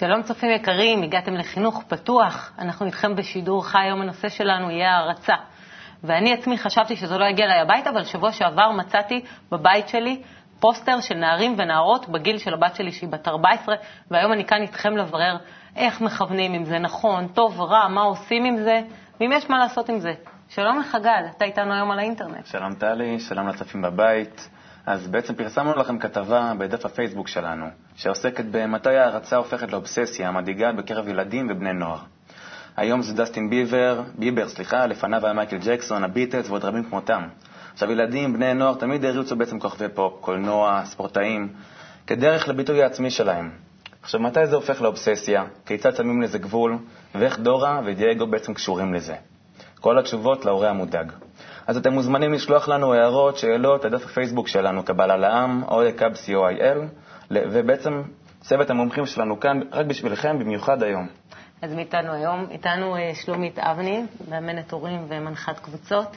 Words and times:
שלום 0.00 0.22
צופים 0.22 0.50
יקרים, 0.50 1.02
הגעתם 1.02 1.34
לחינוך 1.34 1.82
פתוח. 1.88 2.52
אנחנו 2.58 2.86
איתכם 2.86 3.16
בשידור 3.16 3.66
חי, 3.66 3.78
היום 3.82 4.00
הנושא 4.02 4.28
שלנו 4.28 4.70
יהיה 4.70 4.90
הערצה. 4.90 5.34
ואני 6.04 6.32
עצמי 6.32 6.58
חשבתי 6.58 6.96
שזה 6.96 7.18
לא 7.18 7.24
יגיע 7.24 7.44
אליי 7.44 7.60
הביתה, 7.60 7.90
אבל 7.90 8.04
שבוע 8.04 8.32
שעבר 8.32 8.72
מצאתי 8.72 9.24
בבית 9.50 9.88
שלי 9.88 10.22
פוסטר 10.60 11.00
של 11.00 11.14
נערים 11.14 11.54
ונערות 11.58 12.08
בגיל 12.08 12.38
של 12.38 12.54
הבת 12.54 12.74
שלי 12.74 12.92
שהיא 12.92 13.10
בת 13.10 13.28
14, 13.28 13.74
והיום 14.10 14.32
אני 14.32 14.44
כאן 14.44 14.62
איתכם 14.62 14.96
לברר 14.96 15.36
איך 15.76 16.00
מכוונים, 16.00 16.54
אם 16.54 16.64
זה 16.64 16.78
נכון, 16.78 17.28
טוב, 17.28 17.60
רע, 17.60 17.88
מה 17.88 18.02
עושים 18.02 18.44
עם 18.44 18.56
זה, 18.56 18.80
ואם 19.20 19.30
יש 19.32 19.50
מה 19.50 19.58
לעשות 19.58 19.88
עם 19.88 19.98
זה. 19.98 20.12
שלום 20.48 20.78
לך 20.78 20.96
גל, 21.02 21.24
אתה 21.36 21.44
איתנו 21.44 21.74
היום 21.74 21.90
על 21.90 21.98
האינטרנט. 21.98 22.46
שלום 22.46 22.74
טלי, 22.74 23.20
שלום 23.20 23.48
לצופים 23.48 23.82
בבית. 23.82 24.48
אז 24.90 25.06
בעצם 25.08 25.34
פרסמנו 25.34 25.74
לכם 25.76 25.98
כתבה 25.98 26.52
בדף 26.58 26.84
הפייסבוק 26.84 27.28
שלנו, 27.28 27.66
שעוסקת 27.96 28.44
במתי 28.50 28.96
ההערצה 28.96 29.36
הופכת 29.36 29.72
לאובססיה 29.72 30.28
המדאיגה 30.28 30.72
בקרב 30.72 31.08
ילדים 31.08 31.46
ובני 31.50 31.72
נוער. 31.72 31.98
היום 32.76 33.02
זה 33.02 33.14
ג'סטין 33.14 33.50
ביבר, 33.50 34.02
ביבר, 34.18 34.48
סליחה, 34.48 34.86
לפניו 34.86 35.24
היה 35.24 35.34
מייקל 35.34 35.58
ג'קסון, 35.64 36.04
הביטלס 36.04 36.48
ועוד 36.48 36.64
רבים 36.64 36.84
כמותם. 36.84 37.28
עכשיו, 37.72 37.90
ילדים, 37.90 38.32
בני 38.32 38.54
נוער, 38.54 38.74
תמיד 38.74 39.04
העריצו 39.04 39.36
בעצם 39.36 39.58
כוכבי 39.58 39.88
פופ, 39.94 40.20
קולנוע, 40.20 40.82
ספורטאים, 40.84 41.48
כדרך 42.06 42.48
לביטוי 42.48 42.82
העצמי 42.82 43.10
שלהם. 43.10 43.50
עכשיו, 44.02 44.20
מתי 44.20 44.46
זה 44.46 44.56
הופך 44.56 44.82
לאובססיה? 44.82 45.44
כיצד 45.66 45.96
שמים 45.96 46.22
לזה 46.22 46.38
גבול? 46.38 46.78
ואיך 47.14 47.38
דורה 47.38 47.80
ודייגו 47.86 48.26
בעצם 48.26 48.54
קשורים 48.54 48.94
לזה? 48.94 49.14
כל 49.80 49.98
התשובות 49.98 50.44
להורה 50.44 50.70
המודאג. 50.70 51.12
אז 51.68 51.76
אתם 51.76 51.92
מוזמנים 51.92 52.32
לשלוח 52.32 52.68
לנו 52.68 52.94
הערות, 52.94 53.36
שאלות 53.36 53.84
לדף 53.84 54.04
הפייסבוק 54.04 54.48
שלנו, 54.48 54.82
קבלה 54.82 55.16
לעם, 55.16 55.62
או 55.62 55.82
לקאב 55.82 56.12
co.il, 56.12 56.78
ובעצם 57.30 58.02
צוות 58.40 58.70
המומחים 58.70 59.06
שלנו 59.06 59.40
כאן 59.40 59.60
רק 59.72 59.86
בשבילכם, 59.86 60.38
במיוחד 60.38 60.82
היום. 60.82 61.08
אז 61.62 61.74
מאיתנו 61.74 62.12
היום, 62.12 62.46
איתנו 62.50 62.96
אה, 62.96 63.14
שלומית 63.14 63.58
אבני, 63.58 64.04
מאמנת 64.30 64.72
הורים 64.72 65.06
ומנחת 65.08 65.58
קבוצות, 65.58 66.16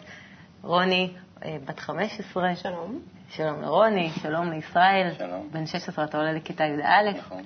רוני, 0.62 1.14
אה, 1.46 1.58
בת 1.66 1.80
15. 1.80 2.56
שלום. 2.56 3.00
שלום 3.30 3.62
לרוני, 3.62 4.10
שלום 4.22 4.52
לישראל. 4.52 5.12
שלום. 5.18 5.50
בן 5.52 5.66
16, 5.66 6.06
אתה 6.06 6.18
עולה 6.18 6.34
לכיתה 6.34 6.64
י"א. 6.64 7.18
נכון. 7.18 7.42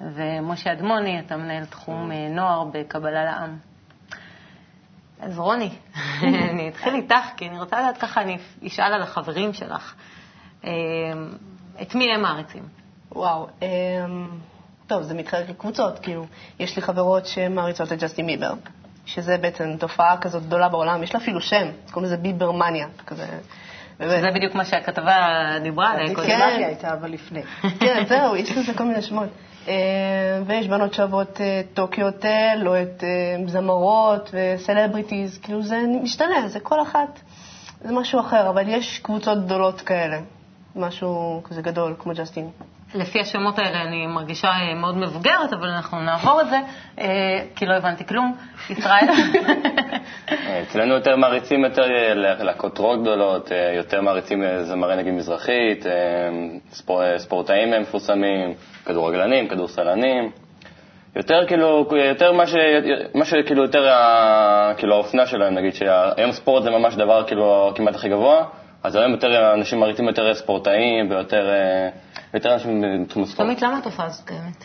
ומשה 0.00 0.72
אדמוני, 0.72 1.20
אתה 1.20 1.36
מנהל 1.36 1.64
תחום 1.64 2.12
אה, 2.12 2.28
נוער 2.28 2.64
בקבלה 2.64 3.24
לעם. 3.24 3.71
אז 5.22 5.38
רוני, 5.38 5.70
אני 6.50 6.68
אתחיל 6.68 6.94
איתך, 6.94 7.26
כי 7.36 7.48
אני 7.48 7.58
רוצה 7.58 7.80
לדעת 7.80 7.98
ככה, 7.98 8.22
אני 8.22 8.38
אשאל 8.66 8.92
על 8.92 9.02
החברים 9.02 9.52
שלך. 9.52 9.94
אה, 10.64 10.70
את 11.82 11.94
מי 11.94 12.14
הם 12.14 12.22
מעריצים? 12.22 12.62
וואו. 13.12 13.46
אמ, 13.62 14.28
טוב, 14.86 15.02
זה 15.02 15.14
מתחלק 15.14 15.48
לקבוצות, 15.48 15.98
כאילו, 15.98 16.26
יש 16.58 16.76
לי 16.76 16.82
חברות 16.82 17.26
שהן 17.26 17.54
מעריצות 17.54 17.92
את 17.92 18.02
ג'סטין 18.02 18.26
ביבר, 18.26 18.52
שזה 19.06 19.38
בעצם 19.38 19.76
תופעה 19.78 20.16
כזאת 20.20 20.46
גדולה 20.46 20.68
בעולם, 20.68 21.02
יש 21.02 21.14
לה 21.14 21.20
אפילו 21.20 21.40
שם, 21.40 21.66
קוראים 21.90 22.06
לזה 22.06 22.16
ביברמניה, 22.16 22.86
כזה. 23.06 23.26
זה 23.98 24.30
בדיוק 24.34 24.54
מה 24.54 24.64
שהכתבה 24.64 25.12
דיברה 25.62 25.90
עליה. 25.90 26.14
כן. 26.14 26.64
הייתה, 26.66 26.92
אבל 26.92 27.10
לפני. 27.10 27.42
כן, 27.80 28.04
זהו, 28.08 28.36
יש 28.36 28.52
לזה 28.52 28.74
כל 28.74 28.84
מיני 28.84 29.02
שמות. 29.02 29.28
אה, 29.68 30.42
ויש 30.46 30.68
בנות 30.68 30.94
שאוהבות 30.94 31.40
אה, 31.40 31.62
טוקיו 31.74 32.06
הוטל, 32.06 32.62
או 32.66 32.82
את 32.82 33.04
אה, 33.04 33.36
זמרות 33.46 34.30
וסלבריטיז, 34.32 35.38
כאילו 35.38 35.62
זה 35.62 35.82
משתנה, 36.02 36.48
זה 36.48 36.60
כל 36.60 36.82
אחת, 36.82 37.20
זה 37.80 37.92
משהו 37.92 38.20
אחר, 38.20 38.50
אבל 38.50 38.68
יש 38.68 38.98
קבוצות 38.98 39.44
גדולות 39.44 39.80
כאלה, 39.80 40.20
משהו 40.76 41.40
כזה 41.44 41.62
גדול, 41.62 41.94
כמו 41.98 42.12
ג'סטין. 42.16 42.50
לפי 42.94 43.20
השמות 43.20 43.58
האלה 43.58 43.82
אני 43.82 44.06
מרגישה 44.06 44.48
אה, 44.48 44.74
מאוד 44.74 44.96
מבוגרת, 44.96 45.52
אבל 45.52 45.68
אנחנו 45.68 46.00
נעבור 46.00 46.40
את 46.40 46.48
זה, 46.48 46.56
אה, 47.00 47.40
כי 47.56 47.66
לא 47.66 47.74
הבנתי 47.74 48.06
כלום. 48.06 48.36
ישראל? 48.70 49.08
אצלנו 50.62 50.94
יותר 50.94 51.16
מעריצים 51.16 51.64
יותר 51.64 51.82
אה, 51.82 52.14
לכותרות 52.44 53.00
גדולות, 53.00 53.50
יותר 53.76 54.00
מעריצים 54.00 54.42
זמרי 54.62 54.96
נגיד 54.96 55.14
מזרחית, 55.14 55.86
ספור, 56.70 57.18
ספורטאים 57.18 57.70
מפורסמים, 57.82 58.54
כדורגלנים, 58.84 59.48
כדורסלנים. 59.48 60.30
יותר 61.16 61.46
כאילו, 61.46 61.88
יותר 61.92 62.32
מה, 62.32 62.46
ש, 62.46 62.54
מה 63.14 63.24
שכאילו 63.24 63.62
יותר 63.62 63.88
ה, 63.88 64.72
כאילו 64.76 64.94
האופנה 64.94 65.26
שלהם, 65.26 65.54
נגיד 65.54 65.74
שהיום 65.74 66.32
ספורט 66.32 66.62
זה 66.62 66.70
ממש 66.70 66.94
דבר 66.94 67.24
כאילו 67.26 67.72
כמעט 67.74 67.94
הכי 67.94 68.08
גבוה, 68.08 68.44
אז 68.82 68.96
היום 68.96 69.12
יותר 69.12 69.54
אנשים 69.54 69.80
מעריצים 69.80 70.08
יותר 70.08 70.34
ספורטאים 70.34 71.10
ויותר 71.10 71.50
יותר 72.34 72.54
אנשים 72.54 72.84
בתחום 73.04 73.22
הספורט. 73.22 73.36
שלומית, 73.38 73.62
למה 73.62 73.78
התופעה 73.78 74.06
הזאת 74.06 74.26
קיימת? 74.26 74.64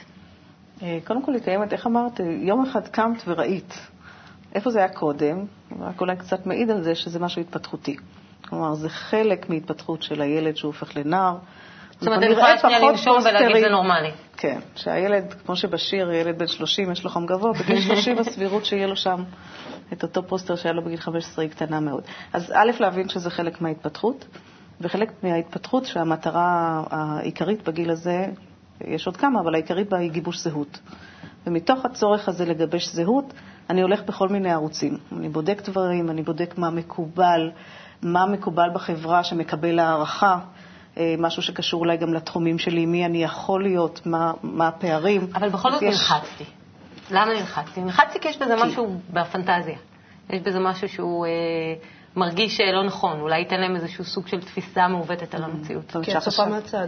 אה, 0.83 0.97
קודם 1.03 1.23
כל 1.23 1.33
היא 1.33 1.41
קיימת, 1.43 1.73
איך 1.73 1.87
אמרת, 1.87 2.19
יום 2.41 2.65
אחד 2.65 2.87
קמת 2.87 3.23
וראית. 3.27 3.73
איפה 4.55 4.69
זה 4.69 4.79
היה 4.79 4.89
קודם? 4.89 5.45
רק 5.79 6.01
אולי 6.01 6.15
קצת 6.15 6.45
מעיד 6.45 6.69
על 6.69 6.83
זה 6.83 6.95
שזה 6.95 7.19
משהו 7.19 7.41
התפתחותי. 7.41 7.95
כלומר, 8.49 8.73
זה 8.73 8.89
חלק 8.89 9.49
מהתפתחות 9.49 10.03
של 10.03 10.21
הילד 10.21 10.55
שהוא 10.55 10.69
הופך 10.69 10.97
לנער. 10.97 11.37
זאת 11.91 12.07
אומרת, 12.07 12.23
אני 12.23 12.31
יכולה 12.31 12.57
שנייה 12.57 12.79
לנשום 12.79 13.17
ולהגיד 13.25 13.63
זה 13.63 13.69
נורמלי. 13.69 14.11
כן, 14.37 14.59
שהילד, 14.75 15.33
כמו 15.45 15.55
שבשיר, 15.55 16.11
ילד 16.11 16.37
בן 16.37 16.47
30, 16.47 16.91
יש 16.91 17.03
לו 17.03 17.09
חם 17.09 17.25
גבוה, 17.25 17.53
בגיל 17.53 17.81
30 17.95 18.19
הסבירות 18.19 18.65
שיהיה 18.65 18.87
לו 18.87 18.95
שם 18.95 19.23
את 19.93 20.03
אותו 20.03 20.27
פוסטר 20.27 20.55
שהיה 20.55 20.73
לו 20.73 20.85
בגיל 20.85 20.99
15 20.99 21.43
היא 21.43 21.51
קטנה 21.51 21.79
מאוד. 21.79 22.03
אז 22.33 22.51
א', 22.55 22.71
להבין 22.79 23.09
שזה 23.09 23.29
חלק 23.29 23.61
מההתפתחות. 23.61 24.25
וחלק 24.81 25.11
מההתפתחות 25.23 25.85
שהמטרה 25.85 26.83
העיקרית 26.89 27.67
בגיל 27.67 27.89
הזה, 27.89 28.25
יש 28.81 29.07
עוד 29.07 29.17
כמה, 29.17 29.39
אבל 29.39 29.53
העיקרית 29.53 29.89
בה 29.89 29.97
היא 29.97 30.11
גיבוש 30.11 30.39
זהות. 30.39 30.79
ומתוך 31.47 31.85
הצורך 31.85 32.29
הזה 32.29 32.45
לגבש 32.45 32.87
זהות, 32.87 33.33
אני 33.69 33.81
הולך 33.81 34.03
בכל 34.03 34.29
מיני 34.29 34.51
ערוצים. 34.51 34.97
אני 35.17 35.29
בודק 35.29 35.61
דברים, 35.69 36.09
אני 36.09 36.23
בודק 36.23 36.53
מה 36.57 36.69
מקובל, 36.69 37.51
מה 38.01 38.25
מקובל 38.25 38.69
בחברה 38.73 39.23
שמקבל 39.23 39.79
הערכה, 39.79 40.39
אה, 40.97 41.15
משהו 41.17 41.41
שקשור 41.41 41.79
אולי 41.79 41.97
גם 41.97 42.13
לתחומים 42.13 42.59
שלי, 42.59 42.85
מי 42.85 43.05
אני 43.05 43.23
יכול 43.23 43.63
להיות, 43.63 44.01
מה, 44.05 44.31
מה 44.43 44.67
הפערים. 44.67 45.27
אבל 45.35 45.49
בכל 45.49 45.71
זאת 45.71 45.83
נלחצתי. 45.83 46.43
למה 47.11 47.33
נלחצתי? 47.33 47.81
נלחצתי 47.81 48.19
כי 48.19 48.27
יש 48.27 48.37
בזה 48.37 48.55
כי... 48.55 48.63
משהו 48.63 48.97
בפנטזיה. 49.13 49.77
יש 50.29 50.41
בזה 50.41 50.59
משהו 50.59 50.89
שהוא... 50.89 51.25
אה, 51.25 51.31
מרגיש 52.17 52.61
לא 52.61 52.83
נכון, 52.83 53.19
אולי 53.19 53.39
ייתן 53.39 53.61
להם 53.61 53.75
איזשהו 53.75 54.03
סוג 54.03 54.27
של 54.27 54.41
תפיסה 54.41 54.87
מעוותת 54.87 55.35
על 55.35 55.43
המציאות. 55.43 55.95
כן, 56.03 56.19
צופה 56.19 56.45
מהצד. 56.45 56.87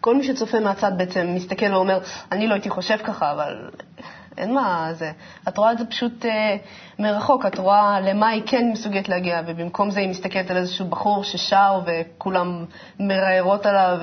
כל 0.00 0.16
מי 0.16 0.24
שצופה 0.24 0.60
מהצד 0.60 0.92
בעצם 0.96 1.26
מסתכל 1.34 1.74
ואומר, 1.74 1.98
אני 2.32 2.48
לא 2.48 2.54
הייתי 2.54 2.70
חושב 2.70 2.96
ככה, 3.04 3.32
אבל 3.32 3.70
אין 4.38 4.54
מה 4.54 4.88
זה. 4.92 5.12
את 5.48 5.58
רואה 5.58 5.72
את 5.72 5.78
זה 5.78 5.86
פשוט 5.86 6.26
אה, 6.26 6.56
מרחוק, 6.98 7.46
את 7.46 7.58
רואה 7.58 8.00
למה 8.00 8.28
היא 8.28 8.42
כן 8.46 8.70
מסוגלת 8.72 9.08
להגיע, 9.08 9.42
ובמקום 9.46 9.90
זה 9.90 10.00
היא 10.00 10.08
מסתכלת 10.08 10.50
על 10.50 10.56
איזשהו 10.56 10.86
בחור 10.86 11.24
ששר 11.24 11.80
וכולם 11.86 12.64
מראיירות 13.00 13.66
עליו 13.66 13.98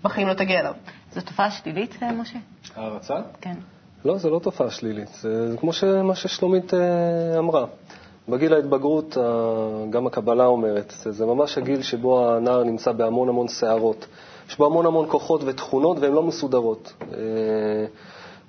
ובחיים 0.00 0.28
לא 0.28 0.34
תגיע 0.34 0.60
אליו. 0.60 0.74
זו 1.12 1.20
תופעה 1.20 1.50
שלילית, 1.50 1.98
אה, 2.02 2.12
משה? 2.12 2.38
הערצה? 2.76 3.14
כן. 3.40 3.54
לא, 4.04 4.18
זה 4.18 4.30
לא 4.30 4.38
תופעה 4.38 4.70
שלילית, 4.70 5.08
זה 5.08 5.54
כמו 5.60 5.70
מה 6.04 6.14
ששלומית 6.14 6.74
אה, 6.74 7.38
אמרה. 7.38 7.64
בגיל 8.28 8.54
ההתבגרות, 8.54 9.16
גם 9.90 10.06
הקבלה 10.06 10.46
אומרת, 10.46 10.92
זה 11.10 11.26
ממש 11.26 11.58
הגיל 11.58 11.82
שבו 11.82 12.28
הנער 12.28 12.64
נמצא 12.64 12.92
בהמון 12.92 13.28
המון 13.28 13.48
שערות. 13.48 14.06
יש 14.48 14.58
בו 14.58 14.66
המון 14.66 14.86
המון 14.86 15.06
כוחות 15.08 15.40
ותכונות 15.44 15.98
והן 16.00 16.12
לא 16.12 16.22
מסודרות. 16.22 16.92
אה, 17.12 17.18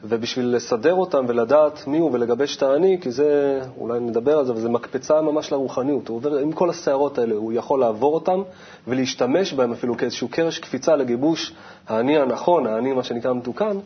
ובשביל 0.04 0.56
לסדר 0.56 0.94
אותם 0.94 1.26
ולדעת 1.28 1.88
מי 1.88 1.98
הוא 2.00 2.12
ולגבש 2.14 2.58
את 2.58 2.64
האני, 2.64 2.98
כי 3.02 3.12
זה, 3.12 3.60
אולי 3.78 4.00
נדבר 4.00 4.38
על 4.38 4.46
זה, 4.46 4.52
אבל 4.52 4.62
זה 4.62 4.70
מקפצה 4.70 5.22
ממש 5.22 5.52
לרוחניות. 5.52 6.08
הוא 6.08 6.18
עובר 6.18 6.38
עם 6.38 6.52
כל 6.52 6.70
השערות 6.70 7.18
האלה, 7.18 7.36
הוא 7.36 7.54
יכול 7.54 7.80
לעבור 7.80 8.14
אותם 8.14 8.42
ולהשתמש 8.88 9.54
בהם 9.54 9.72
אפילו 9.72 9.98
כאיזשהו 9.98 10.28
קרש 10.28 10.60
קפיצה 10.60 10.96
לגיבוש 10.96 11.54
האני 11.88 12.18
הנכון, 12.18 12.68
האני 12.68 12.94
מה 12.94 13.04
שנקרא 13.04 13.34
מתוקן, 13.34 13.78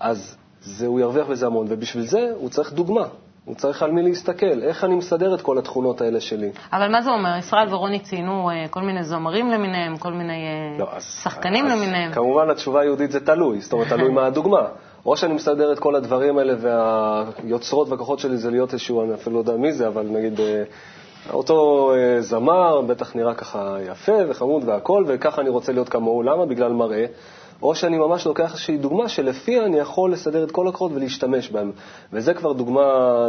אז 0.00 0.36
זה, 0.62 0.86
הוא 0.86 1.00
ירוויח 1.00 1.26
בזה 1.26 1.46
המון. 1.46 1.66
ובשביל 1.68 2.06
זה 2.06 2.32
הוא 2.36 2.48
צריך 2.48 2.72
דוגמה. 2.72 3.06
הוא 3.48 3.56
צריך 3.56 3.82
על 3.82 3.90
מי 3.90 4.02
להסתכל, 4.02 4.62
איך 4.62 4.84
אני 4.84 4.94
מסדר 4.94 5.34
את 5.34 5.40
כל 5.40 5.58
התכונות 5.58 6.00
האלה 6.00 6.20
שלי. 6.20 6.50
אבל 6.72 6.92
מה 6.92 7.02
זה 7.02 7.10
אומר? 7.10 7.36
ישראל 7.38 7.74
ורוני 7.74 8.00
ציינו 8.00 8.50
אה, 8.50 8.68
כל 8.70 8.80
מיני 8.80 9.04
זמרים 9.04 9.50
למיניהם, 9.50 9.96
כל 9.96 10.12
מיני 10.12 10.32
אה, 10.32 10.78
לא, 10.78 10.88
אז, 10.92 11.20
שחקנים 11.22 11.66
אז, 11.66 11.72
למיניהם. 11.72 12.12
כמובן 12.12 12.50
התשובה 12.50 12.80
היהודית 12.80 13.10
זה 13.10 13.20
תלוי, 13.20 13.60
זאת 13.60 13.72
אומרת, 13.72 13.88
תלוי 13.88 14.10
מה 14.10 14.26
הדוגמה. 14.26 14.66
או 15.06 15.16
שאני 15.16 15.34
מסדר 15.34 15.72
את 15.72 15.78
כל 15.78 15.94
הדברים 15.94 16.38
האלה 16.38 16.54
והיוצרות 16.58 17.88
והכוחות 17.88 18.18
שלי 18.18 18.36
זה 18.36 18.50
להיות 18.50 18.72
איזשהו, 18.72 19.02
אני 19.04 19.14
אפילו 19.14 19.34
לא 19.34 19.40
יודע 19.40 19.56
מי 19.56 19.72
זה, 19.72 19.88
אבל 19.88 20.06
נגיד 20.10 20.40
אה, 20.40 20.62
אותו 21.32 21.92
זמר, 22.20 22.80
בטח 22.80 23.16
נראה 23.16 23.34
ככה 23.34 23.76
יפה 23.90 24.12
וחמוד 24.28 24.62
והכול, 24.66 25.04
וככה 25.08 25.42
אני 25.42 25.50
רוצה 25.50 25.72
להיות 25.72 25.88
כמוהו. 25.88 26.22
למה? 26.22 26.46
בגלל 26.46 26.72
מראה. 26.72 27.06
או 27.62 27.74
שאני 27.74 27.98
ממש 27.98 28.26
לוקח 28.26 28.52
איזושהי 28.52 28.76
דוגמה 28.76 29.08
שלפיה 29.08 29.64
אני 29.64 29.78
יכול 29.78 30.12
לסדר 30.12 30.44
את 30.44 30.50
כל 30.50 30.68
הקורות 30.68 30.92
ולהשתמש 30.94 31.50
בהם. 31.50 31.72
וזה 32.12 32.34
כבר 32.34 32.52
דוגמה, 32.52 32.82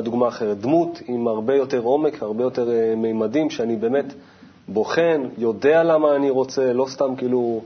דוגמה 0.04 0.28
אחרת. 0.28 0.60
דמות 0.62 1.00
עם 1.08 1.28
הרבה 1.28 1.56
יותר 1.56 1.80
עומק, 1.80 2.24
הרבה 2.24 2.44
יותר 2.44 2.68
uh, 2.68 2.96
מימדים, 2.96 3.50
שאני 3.50 3.76
באמת 3.76 4.14
בוחן, 4.68 5.22
יודע 5.38 5.84
למה 5.84 6.16
אני 6.16 6.30
רוצה, 6.30 6.74
לא 6.74 6.86
סתם 6.90 7.16
כאילו 7.16 7.62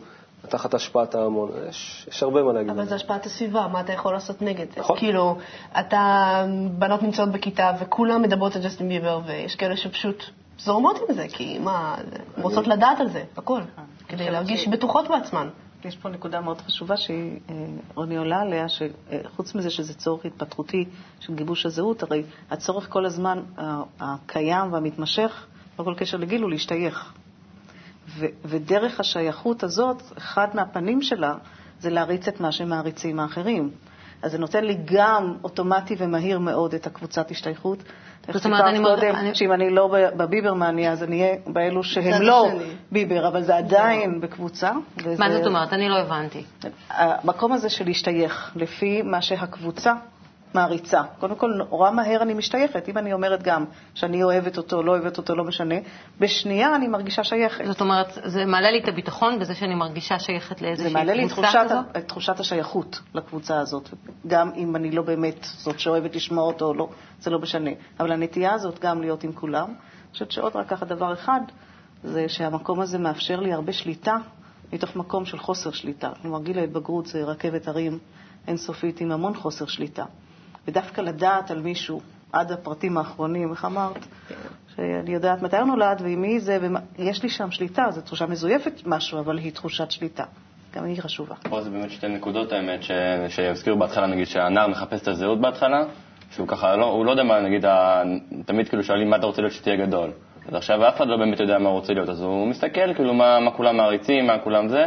תחת 0.50 0.74
השפעת 0.74 1.15
ההמון. 1.15 1.50
יש, 1.69 2.07
יש 2.12 2.24
הרבה 2.24 2.44
מה 2.44 2.54
להגיד. 2.54 2.69
אבל 2.69 2.86
זה 2.86 2.95
השפעת 2.95 3.25
הסביבה, 3.25 3.68
מה 3.71 3.81
אתה 3.81 3.94
יכול 3.94 4.13
לעשות 4.13 4.42
נגד 4.42 4.65
זה? 4.75 4.80
נכון. 4.80 4.98
כאילו, 4.98 5.36
אתה, 5.80 6.45
בנות 6.77 7.04
נמצאות 7.04 7.30
בכיתה 7.30 7.71
וכולם 7.80 8.21
מדברות 8.21 8.56
על 8.56 8.62
ג'סטין 8.62 8.89
ביבר, 8.89 9.19
ויש 9.25 9.56
כאלה 9.56 9.77
שפשוט 9.77 10.24
זורמות 10.57 11.00
עם 11.10 11.15
זה, 11.15 11.25
כי 11.33 11.60
מה, 11.60 11.95
הן 12.38 12.44
רוצות 12.44 12.68
לדעת 12.68 13.00
על 13.00 13.10
זה, 13.10 13.24
הכל, 13.38 13.62
כדי 14.07 14.31
להרגיש 14.31 14.68
בטוחות 14.68 15.07
בעצמן. 15.07 15.48
יש 15.85 15.97
פה 15.97 16.09
נקודה 16.09 16.41
מאוד 16.41 16.62
חשובה 16.62 16.95
שרוני 16.97 18.18
עולה 18.18 18.41
עליה, 18.41 18.65
שחוץ 18.69 19.56
מזה 19.56 19.69
שזה 19.69 19.94
צורך 19.94 20.25
התפתחותי 20.25 20.85
של 21.19 21.35
גיבוש 21.35 21.65
הזהות, 21.65 22.03
הרי 22.03 22.24
הצורך 22.51 22.88
כל 22.89 23.06
הזמן 23.06 23.44
הקיים 24.00 24.74
והמתמשך, 24.74 25.45
לא 25.80 25.83
כל 25.83 25.94
קשר 25.97 26.18
לגיל, 26.18 26.41
הוא 26.41 26.50
להשתייך. 26.50 27.13
ו- 28.07 28.25
ודרך 28.45 29.00
השייכות 29.00 29.63
הזאת, 29.63 30.01
אחד 30.18 30.47
מהפנים 30.53 31.01
שלה 31.01 31.35
זה 31.80 31.89
להריץ 31.89 32.27
את 32.27 32.39
מה 32.39 32.51
שמעריצים 32.51 33.19
האחרים. 33.19 33.69
אז 34.23 34.31
זה 34.31 34.37
נותן 34.37 34.63
לי 34.65 34.77
גם 34.85 35.33
אוטומטי 35.43 35.95
ומהיר 35.97 36.39
מאוד 36.39 36.73
את 36.73 36.87
הקבוצת 36.87 37.31
השתייכות. 37.31 37.83
איך 38.27 38.37
סיפרת 38.37 38.75
קודם, 38.83 39.15
אני- 39.15 39.35
שאם 39.35 39.53
אני 39.53 39.69
לא 39.69 39.95
בביברמניה, 40.17 40.91
אז 40.91 41.03
אני 41.03 41.21
אהיה 41.21 41.35
באלו 41.47 41.83
שהם 41.83 42.21
לא 42.21 42.47
השני. 42.47 42.63
ביבר, 42.91 43.27
אבל 43.27 43.43
זה 43.43 43.55
עדיין 43.57 44.21
בקבוצה. 44.21 44.71
וזה- 44.97 45.15
מה 45.19 45.31
זאת 45.31 45.45
אומרת? 45.45 45.73
אני 45.73 45.89
לא 45.89 45.99
הבנתי. 45.99 46.43
המקום 46.89 47.51
הזה 47.53 47.69
של 47.69 47.85
להשתייך, 47.85 48.51
לפי 48.55 49.01
מה 49.01 49.21
שהקבוצה 49.21 49.93
מעריצה. 50.53 51.01
קודם 51.19 51.35
כל, 51.35 51.51
נורא 51.69 51.91
מהר 51.91 52.21
אני 52.21 52.33
משתייכת. 52.33 52.89
אם 52.89 52.97
אני 52.97 53.13
אומרת 53.13 53.44
גם 53.44 53.65
שאני 53.94 54.23
אוהבת 54.23 54.57
אותו, 54.57 54.83
לא 54.83 54.91
אוהבת 54.91 55.17
אותו, 55.17 55.35
לא 55.35 55.44
משנה, 55.44 55.75
בשנייה 56.19 56.75
אני 56.75 56.88
מרגישה 56.88 57.23
שייכת. 57.23 57.65
זאת 57.65 57.81
אומרת, 57.81 58.07
זה 58.23 58.45
מעלה 58.45 58.71
לי 58.71 58.79
את 58.79 58.88
הביטחון 58.88 59.39
בזה 59.39 59.55
שאני 59.55 59.75
מרגישה 59.75 60.19
שייכת 60.19 60.59
זה 60.59 60.65
לאיזושהי 60.65 60.94
מעלה 60.94 61.13
לי 61.13 61.27
קבוצה 61.29 61.41
תחושת, 61.41 61.59
כזאת? 61.65 61.95
ה- 61.95 62.00
את 62.00 62.07
תחושת 62.07 62.39
השייכות 62.39 63.00
לקבוצה 63.13 63.59
הזאת, 63.59 63.89
גם 64.27 64.51
אם 64.55 64.75
אני 64.75 64.91
לא 64.91 65.01
באמת 65.01 65.47
זאת 65.57 65.79
שאוהבת 65.79 66.15
לשמוע 66.15 66.44
אותו 66.44 66.65
או 66.65 66.73
לא, 66.73 66.89
זה 67.19 67.29
לא 67.29 67.39
משנה. 67.39 67.71
אבל 68.00 68.11
הנטייה 68.11 68.53
הזאת 68.53 68.79
גם 68.79 69.01
להיות 69.01 69.23
עם 69.23 69.31
כולם, 69.31 69.65
אני 69.67 69.75
חושבת 70.11 70.31
שעוד 70.31 70.55
רק 70.55 70.67
ככה 70.69 70.85
דבר 70.85 71.13
אחד, 71.13 71.41
זה 72.03 72.29
שהמקום 72.29 72.79
הזה 72.79 72.97
מאפשר 72.97 73.39
לי 73.39 73.53
הרבה 73.53 73.73
שליטה 73.73 74.17
מתוך 74.73 74.95
מקום 74.95 75.25
של 75.25 75.39
חוסר 75.39 75.71
שליטה. 75.71 76.11
כלומר, 76.21 76.41
גיל 76.41 76.59
ההתבגרות 76.59 77.05
זה 77.05 77.23
רכבת 77.23 77.67
הרים 77.67 78.00
אינסופית 78.47 79.01
עם 79.01 79.11
המון 79.11 79.35
חוסר 79.35 79.65
שליטה. 79.65 80.05
ודווקא 80.68 81.01
לדעת 81.01 81.51
על 81.51 81.60
מישהו 81.60 82.01
עד 82.33 82.51
הפרטים 82.51 82.98
האחרונים, 82.98 83.51
איך 83.51 83.65
אמרת? 83.65 84.06
שאני 84.75 85.13
יודעת 85.13 85.42
מתי 85.42 85.57
הוא 85.57 85.68
נולד 85.68 86.01
ועם 86.04 86.21
מי 86.21 86.39
זה, 86.39 86.57
ויש 86.98 87.24
לי 87.24 87.30
שם 87.30 87.51
שליטה, 87.51 87.86
זו 87.89 88.01
תחושה 88.01 88.25
מזויפת 88.25 88.81
משהו, 88.86 89.19
אבל 89.19 89.38
היא 89.38 89.51
תחושת 89.51 89.92
שליטה. 89.92 90.24
גם 90.75 90.86
היא 90.86 91.01
חשובה. 91.01 91.36
פה 91.50 91.62
זה 91.62 91.69
באמת 91.69 91.92
שתי 91.92 92.07
נקודות 92.07 92.51
האמת. 92.51 92.80
שהזכירו 93.30 93.77
בהתחלה, 93.77 94.07
נגיד 94.07 94.27
שהנער 94.27 94.68
מחפש 94.68 95.01
את 95.01 95.07
הזהות 95.07 95.42
בהתחלה, 95.42 95.83
שהוא 96.31 96.48
ככה, 96.48 96.75
לא, 96.75 96.86
הוא 96.86 97.06
לא 97.06 97.12
יודע 97.12 97.24
מה, 97.24 97.39
נגיד. 97.39 97.65
תמיד 98.45 98.69
כאילו 98.69 98.83
שואלים 98.83 99.10
מה 99.10 99.15
אתה 99.15 99.25
רוצה 99.25 99.42
להיות 99.42 99.54
שתהיה 99.54 99.75
גדול. 99.75 100.12
אז 100.48 100.56
עכשיו 100.56 100.88
אף 100.88 100.98
אחד 100.98 101.07
לא 101.07 101.18
באמת 101.18 101.39
יודע 101.39 101.57
מה 101.57 101.69
הוא 101.69 101.80
רוצה 101.80 101.94
להיות, 101.94 102.10
אז 102.10 102.21
הוא 102.21 102.48
מסתכל 102.48 102.94
כאילו 102.94 103.13
מה, 103.13 103.39
מה 103.39 103.51
כולם 103.51 103.77
מעריצים, 103.77 104.27
מה 104.27 104.39
כולם 104.39 104.68
זה, 104.68 104.86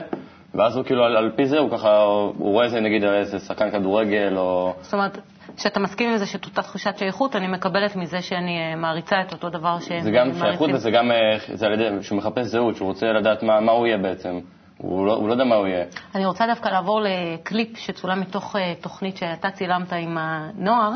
ואז 0.56 0.76
הוא 0.76 0.84
כאילו 0.84 1.04
על, 1.04 1.16
על 1.16 1.30
פי 1.36 1.46
זה, 1.46 1.58
הוא 1.58 1.70
ככה, 1.70 2.02
הוא 2.02 2.52
רואה 2.52 2.64
איזה 2.64 2.80
נגיד 2.80 3.04
איזה 3.04 3.38
שחקן 3.38 3.70
כדורגל, 3.70 4.36
או... 4.36 4.74
זאת 4.80 4.94
אומרת, 4.94 5.18
כשאתה 5.56 5.80
מסכים 5.80 6.10
עם 6.10 6.16
זה 6.16 6.26
שאת 6.26 6.44
אותה 6.44 6.62
תחושת 6.62 6.98
שייכות, 6.98 7.36
אני 7.36 7.46
מקבלת 7.46 7.96
מזה 7.96 8.22
שאני 8.22 8.58
אה, 8.58 8.76
מעריצה 8.76 9.20
את 9.20 9.32
אותו 9.32 9.50
דבר 9.50 9.78
שהם 9.80 10.00
זה 10.00 10.10
גם 10.10 10.26
מעריצים. 10.26 10.46
שייכות 10.46 10.70
וזה 10.74 10.90
גם, 10.90 11.10
אה, 11.10 11.38
זה 11.54 11.66
על 11.66 11.72
ידי, 11.72 12.02
שהוא 12.02 12.18
מחפש 12.18 12.46
זהות, 12.46 12.76
שהוא 12.76 12.88
רוצה 12.88 13.06
לדעת 13.06 13.42
מה, 13.42 13.60
מה 13.60 13.72
הוא 13.72 13.86
יהיה 13.86 13.98
בעצם. 13.98 14.40
הוא 14.78 15.06
לא, 15.06 15.14
הוא 15.14 15.28
לא 15.28 15.32
יודע 15.32 15.44
מה 15.44 15.54
הוא 15.54 15.66
יהיה. 15.66 15.84
אני 16.14 16.26
רוצה 16.26 16.46
דווקא 16.46 16.68
לעבור 16.68 17.00
לקליפ 17.04 17.76
שצולם 17.76 18.20
מתוך 18.20 18.56
אה, 18.56 18.74
תוכנית 18.80 19.16
שאתה 19.16 19.50
צילמת 19.50 19.92
עם 19.92 20.18
הנוער. 20.20 20.92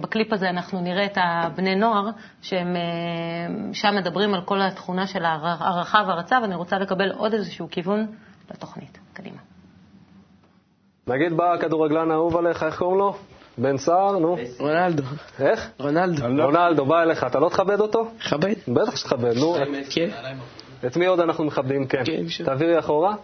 בקליפ 0.00 0.32
הזה 0.32 0.50
אנחנו 0.50 0.80
נראה 0.80 1.04
את 1.04 1.18
הבני 1.20 1.74
נוער, 1.74 2.04
שהם 2.42 2.76
שם 3.72 3.94
מדברים 3.96 4.34
על 4.34 4.40
כל 4.40 4.62
התכונה 4.62 5.06
של 5.06 5.24
הערכה 5.24 6.02
והרצה, 6.06 6.38
ואני 6.42 6.54
רוצה 6.54 6.78
לקבל 6.78 7.12
עוד 7.12 7.34
איזשהו 7.34 7.68
כיוון 7.70 8.06
לתוכנית. 8.50 8.98
קדימה. 9.12 9.38
נגיד 11.06 11.36
בא 11.36 11.52
הכדורגלן 11.52 12.10
האהוב 12.10 12.36
עליך, 12.36 12.62
איך 12.62 12.78
קוראים 12.78 12.98
לו? 12.98 13.16
בן 13.58 13.76
סער, 13.78 14.18
נו. 14.18 14.36
רונלדו. 14.58 15.02
איך? 15.40 15.70
רונלדו. 15.78 16.22
רונלדו 16.42 16.86
בא 16.86 17.02
אליך, 17.02 17.24
אתה 17.24 17.40
לא 17.40 17.48
תכבד 17.48 17.80
אותו? 17.80 18.10
מכבד. 18.18 18.54
בטח 18.68 18.96
שתכבד, 18.96 19.36
נו. 19.36 19.56
כן. 19.90 20.10
את 20.86 20.96
מי 20.96 21.06
עוד 21.06 21.20
אנחנו 21.20 21.44
מכבדים? 21.44 21.86
כן. 21.86 22.02
כן. 22.04 22.44
תעבירי 22.44 22.78
אחורה. 22.78 23.14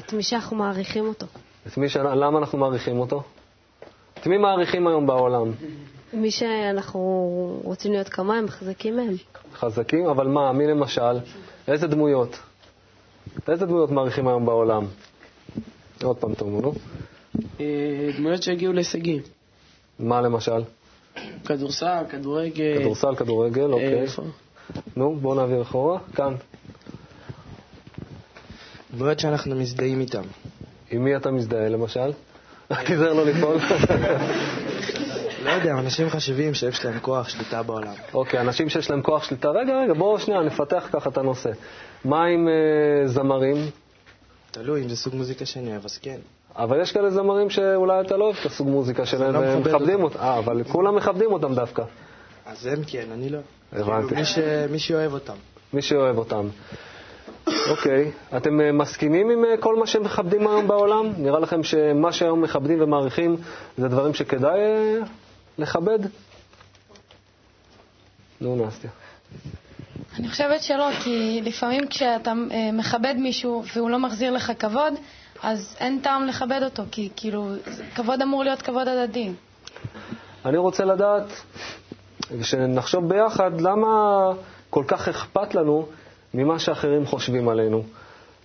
את 0.00 0.12
מי 0.12 0.22
שאנחנו 0.22 0.56
מעריכים 0.56 1.06
אותו. 1.06 1.26
את 1.66 1.76
מי 1.76 1.88
ש... 1.88 1.96
למה 1.96 2.38
אנחנו 2.38 2.58
מעריכים 2.58 2.98
אותו? 2.98 3.22
את 4.20 4.26
מי 4.26 4.38
מעריכים 4.38 4.86
היום 4.86 5.06
בעולם? 5.06 5.52
מי 6.12 6.30
שאנחנו 6.30 7.00
רוצים 7.64 7.92
להיות 7.92 8.08
כמוהם, 8.08 8.44
מחזיקים 8.44 8.96
מהם. 8.96 9.14
חזקים, 9.54 10.06
אבל 10.06 10.26
מה, 10.26 10.52
מי 10.52 10.66
למשל? 10.66 11.18
איזה 11.68 11.86
דמויות? 11.86 12.38
איזה 13.48 13.66
דמויות 13.66 13.90
מעריכים 13.90 14.28
היום 14.28 14.46
בעולם? 14.46 14.84
עוד 16.02 16.16
פעם 16.16 16.34
תאמרו, 16.34 16.60
נו. 16.60 16.72
אה, 17.60 18.10
דמויות 18.16 18.42
שהגיעו 18.42 18.72
להישגים. 18.72 19.22
מה 19.98 20.20
למשל? 20.20 20.62
כדורסל, 21.44 22.02
כדורגל. 22.08 22.78
כדורסל, 22.80 23.14
כדורגל, 23.14 23.62
אה, 23.62 23.72
אוקיי. 23.72 24.02
איפה? 24.02 24.22
נו, 24.96 25.16
בואו 25.16 25.34
נעביר 25.34 25.62
אחורה. 25.62 25.98
כאן. 26.14 26.34
דמויות 28.96 29.20
שאנחנו 29.20 29.56
מזדהים 29.56 30.00
איתם. 30.00 30.22
עם 30.90 31.04
מי 31.04 31.16
אתה 31.16 31.30
מזדהה 31.30 31.68
למשל? 31.68 32.12
תיזהר 32.86 33.12
לא 33.12 33.24
ליפול. 33.26 33.56
לא 35.46 35.50
יודע, 35.50 35.72
אנשים 35.72 36.08
חשובים 36.10 36.54
שיש 36.54 36.84
להם 36.84 36.98
כוח 37.00 37.28
שליטה 37.28 37.62
בעולם. 37.62 37.92
אוקיי, 38.14 38.40
אנשים 38.40 38.68
שיש 38.68 38.90
להם 38.90 39.02
כוח 39.02 39.24
שליטה. 39.24 39.50
רגע, 39.50 39.72
רגע, 39.82 39.94
בואו 39.94 40.18
שנייה, 40.18 40.42
נפתח 40.42 40.88
ככה 40.92 41.10
את 41.10 41.18
הנושא. 41.18 41.50
מה 42.04 42.24
עם 42.24 42.48
אה, 42.48 43.08
זמרים? 43.08 43.56
תלוי 44.50 44.82
אם 44.82 44.88
זה 44.88 44.96
סוג 44.96 45.14
מוזיקה 45.14 45.46
שאני 45.46 45.70
אוהב, 45.72 45.84
אז 45.84 45.98
כן. 45.98 46.16
אבל 46.56 46.80
יש 46.80 46.92
כאלה 46.92 47.10
זמרים 47.10 47.50
שאולי 47.50 48.00
אתה 48.00 48.16
לא 48.16 48.24
אוהב 48.24 48.36
את 48.40 48.46
הסוג 48.46 48.68
מוזיקה 48.68 49.06
שלהם, 49.06 49.34
לא 49.34 49.38
והם 49.38 49.60
מכבד 49.60 49.74
מכבדים 49.74 50.02
אותם. 50.04 50.18
אה, 50.18 50.38
אבל 50.38 50.62
כולם 50.64 50.96
מכבדים 50.96 51.32
אותם 51.32 51.54
דווקא. 51.54 51.82
אז 52.46 52.66
הם 52.66 52.78
כן, 52.86 53.04
אני 53.12 53.28
לא. 53.28 53.38
הבנתי. 53.72 54.06
כאילו, 54.08 54.20
מי 54.20 54.24
ש- 54.24 54.38
מי 54.70 54.78
שאוהב 54.78 55.12
אותם. 55.12 55.34
מי 55.72 55.82
שאוהב 55.82 56.18
אותם. 56.18 56.48
אוקיי, 57.70 58.10
אתם 58.36 58.60
אה, 58.60 58.72
מסכימים 58.72 59.30
עם 59.30 59.44
אה, 59.44 59.56
כל 59.60 59.76
מה 59.76 59.86
שמכבדים 59.86 60.46
היום 60.48 60.68
בעולם? 60.68 61.12
נראה 61.18 61.40
לכם 61.40 61.62
שמה 61.62 62.12
שהיום 62.12 62.42
מכבדים 62.42 62.82
ומעריכים 62.82 63.36
זה 63.76 63.88
דברים 63.88 64.14
שכדאי 64.14 64.60
לכבד? 65.58 65.98
נו, 68.40 68.66
נסטיה. 68.66 68.90
אני 70.18 70.28
חושבת 70.28 70.62
שלא, 70.62 70.88
כי 71.04 71.40
לפעמים 71.44 71.86
כשאתה 71.88 72.32
אה, 72.50 72.72
מכבד 72.72 73.14
מישהו 73.18 73.64
והוא 73.76 73.90
לא 73.90 73.98
מחזיר 73.98 74.30
לך 74.32 74.52
כבוד, 74.58 74.94
אז 75.42 75.76
אין 75.80 76.00
טעם 76.02 76.26
לכבד 76.26 76.60
אותו, 76.62 76.82
כי 76.90 77.08
כאילו, 77.16 77.48
כבוד 77.94 78.22
אמור 78.22 78.44
להיות 78.44 78.62
כבוד 78.62 78.88
הדדי. 78.88 79.30
אני 80.44 80.56
רוצה 80.56 80.84
לדעת, 80.84 81.24
שנחשוב 82.42 83.08
ביחד, 83.08 83.60
למה 83.60 83.88
כל 84.70 84.84
כך 84.88 85.08
אכפת 85.08 85.54
לנו 85.54 85.86
ממה 86.34 86.58
שאחרים 86.58 87.06
חושבים 87.06 87.48
עלינו? 87.48 87.82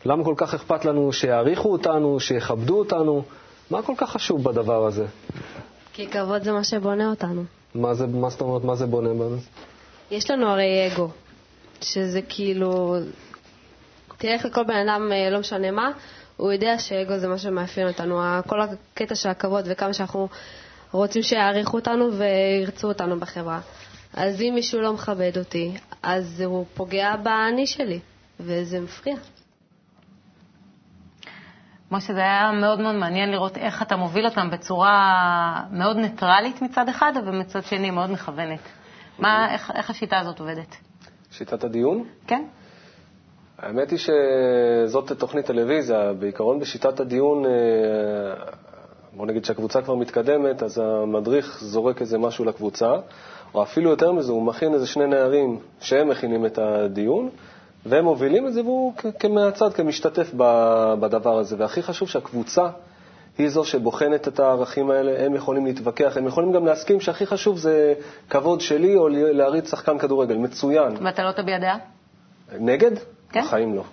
למה 0.05 0.23
כל 0.23 0.33
כך 0.37 0.53
אכפת 0.53 0.85
לנו 0.85 1.13
שיעריכו 1.13 1.71
אותנו, 1.71 2.19
שיכבדו 2.19 2.79
אותנו? 2.79 3.23
מה 3.71 3.81
כל 3.81 3.93
כך 3.97 4.09
חשוב 4.09 4.43
בדבר 4.43 4.85
הזה? 4.85 5.05
כי 5.93 6.07
כבוד 6.07 6.43
זה 6.43 6.51
מה 6.51 6.63
שבונה 6.63 7.09
אותנו. 7.09 7.43
מה, 7.75 7.93
זה, 7.93 8.07
מה 8.07 8.29
זאת 8.29 8.41
אומרת, 8.41 8.63
מה 8.63 8.75
זה 8.75 8.85
בונה 8.85 9.09
בנו? 9.09 9.37
יש 10.11 10.31
לנו 10.31 10.47
הרי 10.47 10.89
אגו, 10.93 11.09
שזה 11.81 12.21
כאילו... 12.29 12.95
תלך 14.17 14.45
לכל 14.45 14.63
בן 14.63 14.87
אדם, 14.87 15.11
אה, 15.11 15.29
לא 15.29 15.39
משנה 15.39 15.71
מה, 15.71 15.91
הוא 16.37 16.51
יודע 16.51 16.79
שאגו 16.79 17.17
זה 17.17 17.27
מה 17.27 17.37
שמאפיין 17.37 17.87
אותנו. 17.87 18.21
כל 18.47 18.61
הקטע 18.61 19.15
של 19.15 19.29
הכבוד 19.29 19.65
וכמה 19.67 19.93
שאנחנו 19.93 20.27
רוצים 20.91 21.23
שיעריכו 21.23 21.77
אותנו 21.77 22.09
וירצו 22.13 22.87
אותנו 22.87 23.19
בחברה. 23.19 23.59
אז 24.13 24.41
אם 24.41 24.51
מישהו 24.55 24.81
לא 24.81 24.93
מכבד 24.93 25.37
אותי, 25.37 25.71
אז 26.03 26.41
הוא 26.45 26.65
פוגע 26.73 27.15
באני 27.15 27.67
שלי, 27.67 27.99
וזה 28.39 28.79
מפריע. 28.79 29.15
משה, 31.91 32.13
זה 32.13 32.19
היה 32.19 32.51
מאוד 32.51 32.79
מאוד 32.79 32.95
מעניין 32.95 33.31
לראות 33.31 33.57
איך 33.57 33.81
אתה 33.81 33.95
מוביל 33.95 34.25
אותם 34.25 34.49
בצורה 34.49 35.63
מאוד 35.71 35.97
ניטרלית 35.97 36.61
מצד 36.61 36.89
אחד, 36.89 37.11
ומצד 37.25 37.63
שני 37.63 37.91
מאוד 37.91 38.11
מכוונת. 38.11 38.59
מה, 39.19 39.53
איך, 39.53 39.71
איך 39.75 39.89
השיטה 39.89 40.19
הזאת 40.19 40.39
עובדת? 40.39 40.75
שיטת 41.31 41.63
הדיון? 41.63 42.03
כן? 42.27 42.43
האמת 43.57 43.91
היא 43.91 43.99
שזאת 43.99 45.11
תוכנית 45.11 45.45
טלוויזיה. 45.45 46.13
בעיקרון 46.13 46.59
בשיטת 46.59 46.99
הדיון, 46.99 47.45
אה, 47.45 47.51
בוא 49.13 49.25
נגיד 49.25 49.45
שהקבוצה 49.45 49.81
כבר 49.81 49.95
מתקדמת, 49.95 50.63
אז 50.63 50.77
המדריך 50.77 51.59
זורק 51.63 52.01
איזה 52.01 52.17
משהו 52.17 52.45
לקבוצה, 52.45 52.93
או 53.53 53.63
אפילו 53.63 53.89
יותר 53.89 54.11
מזה, 54.11 54.31
הוא 54.31 54.43
מכין 54.43 54.73
איזה 54.73 54.87
שני 54.87 55.07
נערים 55.07 55.59
שהם 55.79 56.09
מכינים 56.09 56.45
את 56.45 56.57
הדיון, 56.57 57.29
והם 57.85 58.05
מובילים 58.05 58.47
את 58.47 58.53
זה, 58.53 58.61
והוא 58.61 58.93
כמהצד, 59.19 59.73
כמשתתף 59.73 60.31
בדבר 60.99 61.37
הזה. 61.37 61.55
והכי 61.59 61.83
חשוב 61.83 62.09
שהקבוצה 62.09 62.69
היא 63.37 63.49
זו 63.49 63.65
שבוחנת 63.65 64.27
את 64.27 64.39
הערכים 64.39 64.91
האלה, 64.91 65.25
הם 65.25 65.35
יכולים 65.35 65.65
להתווכח, 65.65 66.17
הם 66.17 66.27
יכולים 66.27 66.51
גם 66.51 66.65
להסכים 66.65 66.99
שהכי 66.99 67.25
חשוב 67.25 67.57
זה 67.57 67.93
כבוד 68.29 68.61
שלי 68.61 68.95
או 68.95 69.07
להריץ 69.09 69.71
שחקן 69.71 69.97
כדורגל. 69.97 70.37
מצוין. 70.37 70.93
ואתה 71.05 71.23
לא 71.23 71.31
תביע 71.31 71.59
דעה? 71.59 71.77
נגד? 72.59 72.91
כן. 73.31 73.41
בחיים 73.41 73.75
לא. 73.75 73.83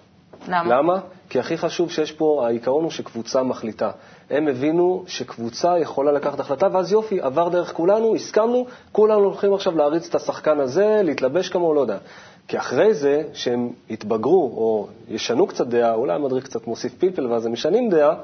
למה? 0.49 0.77
למה? 0.77 1.01
כי 1.29 1.39
הכי 1.39 1.59
חשוב 1.59 1.91
שיש 1.91 2.13
פה, 2.13 2.47
העיקרון 2.47 2.83
הוא 2.83 2.91
שקבוצה 2.91 3.43
מחליטה. 3.43 3.91
הם 4.31 4.49
הבינו 4.49 5.05
שקבוצה 5.07 5.79
יכולה 5.79 6.13
לקחת 6.13 6.41
החלטה, 6.41 6.69
ואז 6.73 6.93
יופי, 6.93 7.21
עבר 7.21 7.49
דרך 7.49 7.73
כולנו, 7.73 8.15
הסכמנו, 8.15 8.67
כולנו 8.93 9.21
הולכים 9.21 9.55
עכשיו 9.55 9.77
להריץ 9.77 10.09
את 10.09 10.15
השחקן 10.15 10.61
הזה, 10.61 11.01
להתלבש 11.05 11.49
כמוהו, 11.49 11.75
לא 11.75 11.81
יודע. 11.81 11.99
כי 12.49 12.59
אחרי 12.59 12.95
זה, 12.95 13.23
שהם 13.33 13.71
יתבגרו 13.91 14.43
או 14.57 14.89
ישנו 15.09 15.47
קצת 15.47 15.67
דעה, 15.67 15.95
אולי 15.95 16.15
המדריך 16.15 16.45
קצת 16.45 16.67
מוסיף 16.67 16.95
פלפל 16.95 17.27
ואז 17.27 17.47
הם 17.47 17.53
משנים 17.53 17.91
דעה, 17.91 18.15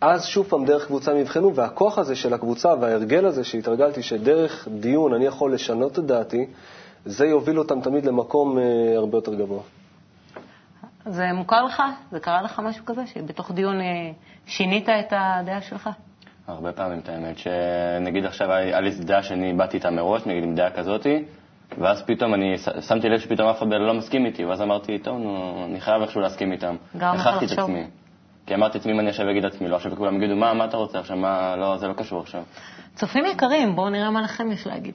אז 0.00 0.26
שוב 0.26 0.46
פעם 0.46 0.64
דרך 0.64 0.86
קבוצה 0.86 1.10
הם 1.10 1.16
יבחנו, 1.16 1.54
והכוח 1.54 1.98
הזה 1.98 2.16
של 2.16 2.34
הקבוצה 2.34 2.74
וההרגל 2.80 3.26
הזה 3.26 3.44
שהתרגלתי, 3.44 4.02
שדרך 4.02 4.68
דיון 4.80 5.14
אני 5.14 5.24
יכול 5.24 5.54
לשנות 5.54 5.98
את 5.98 6.04
דעתי, 6.04 6.46
זה 7.04 7.26
יוביל 7.26 7.58
אותם 7.58 7.80
תמיד 7.80 8.06
למקום 8.06 8.58
אה, 8.58 8.62
הרבה 8.96 9.18
יותר 9.18 9.34
גבוה. 9.34 9.62
זה 11.06 11.32
מוכר 11.32 11.64
לך? 11.64 11.82
זה 12.12 12.20
קרה 12.20 12.42
לך 12.42 12.60
משהו 12.64 12.84
כזה? 12.84 13.06
שבתוך 13.06 13.50
דיון 13.50 13.80
אה, 13.80 14.10
שינית 14.46 14.88
את 14.88 15.12
הדעה 15.12 15.62
שלך? 15.62 15.88
הרבה 16.46 16.72
פעמים, 16.72 16.98
את 16.98 17.08
האמת, 17.08 17.38
שנגיד 17.38 18.24
עכשיו 18.24 18.52
היה 18.52 18.80
לי 18.80 18.90
דעה 18.90 19.22
שאני 19.22 19.52
באתי 19.52 19.76
איתה 19.76 19.90
מראש, 19.90 20.26
נגיד 20.26 20.44
עם 20.44 20.54
דעה 20.54 20.70
כזאתי, 20.70 21.24
ואז 21.78 22.02
פתאום 22.02 22.34
אני 22.34 22.58
שמתי 22.80 23.08
לב 23.08 23.18
שפתאום 23.18 23.48
אף 23.48 23.58
אחד 23.58 23.66
לא 23.70 23.94
מסכים 23.94 24.26
איתי, 24.26 24.44
ואז 24.44 24.62
אמרתי, 24.62 24.98
טוב, 24.98 25.18
נו, 25.18 25.64
אני 25.70 25.80
חייב 25.80 26.02
איכשהו 26.02 26.20
להסכים 26.20 26.52
איתם. 26.52 26.76
גרם 26.96 27.14
לך 27.14 27.26
הכרחתי 27.26 27.44
את. 27.44 27.58
עצמי. 27.58 27.84
כי 28.46 28.54
אמרתי 28.54 28.78
לעצמי, 28.78 28.92
אם 28.92 29.00
אני 29.00 29.08
עכשיו 29.08 29.30
אגיד 29.30 29.44
לעצמי 29.44 29.68
לא, 29.68 29.76
עכשיו 29.76 29.96
כולם 29.96 30.16
יגידו, 30.16 30.36
מה, 30.36 30.54
מה 30.54 30.64
אתה 30.64 30.76
רוצה 30.76 30.98
עכשיו, 30.98 31.16
מה, 31.16 31.56
לא, 31.56 31.76
זה 31.76 31.88
לא 31.88 31.92
קשור 31.92 32.20
עכשיו. 32.20 32.42
צופים 32.94 33.26
יקרים, 33.26 33.76
בואו 33.76 33.90
נראה 33.90 34.10
מה 34.10 34.22
לכם 34.22 34.50
יש 34.52 34.66
להגיד. 34.66 34.94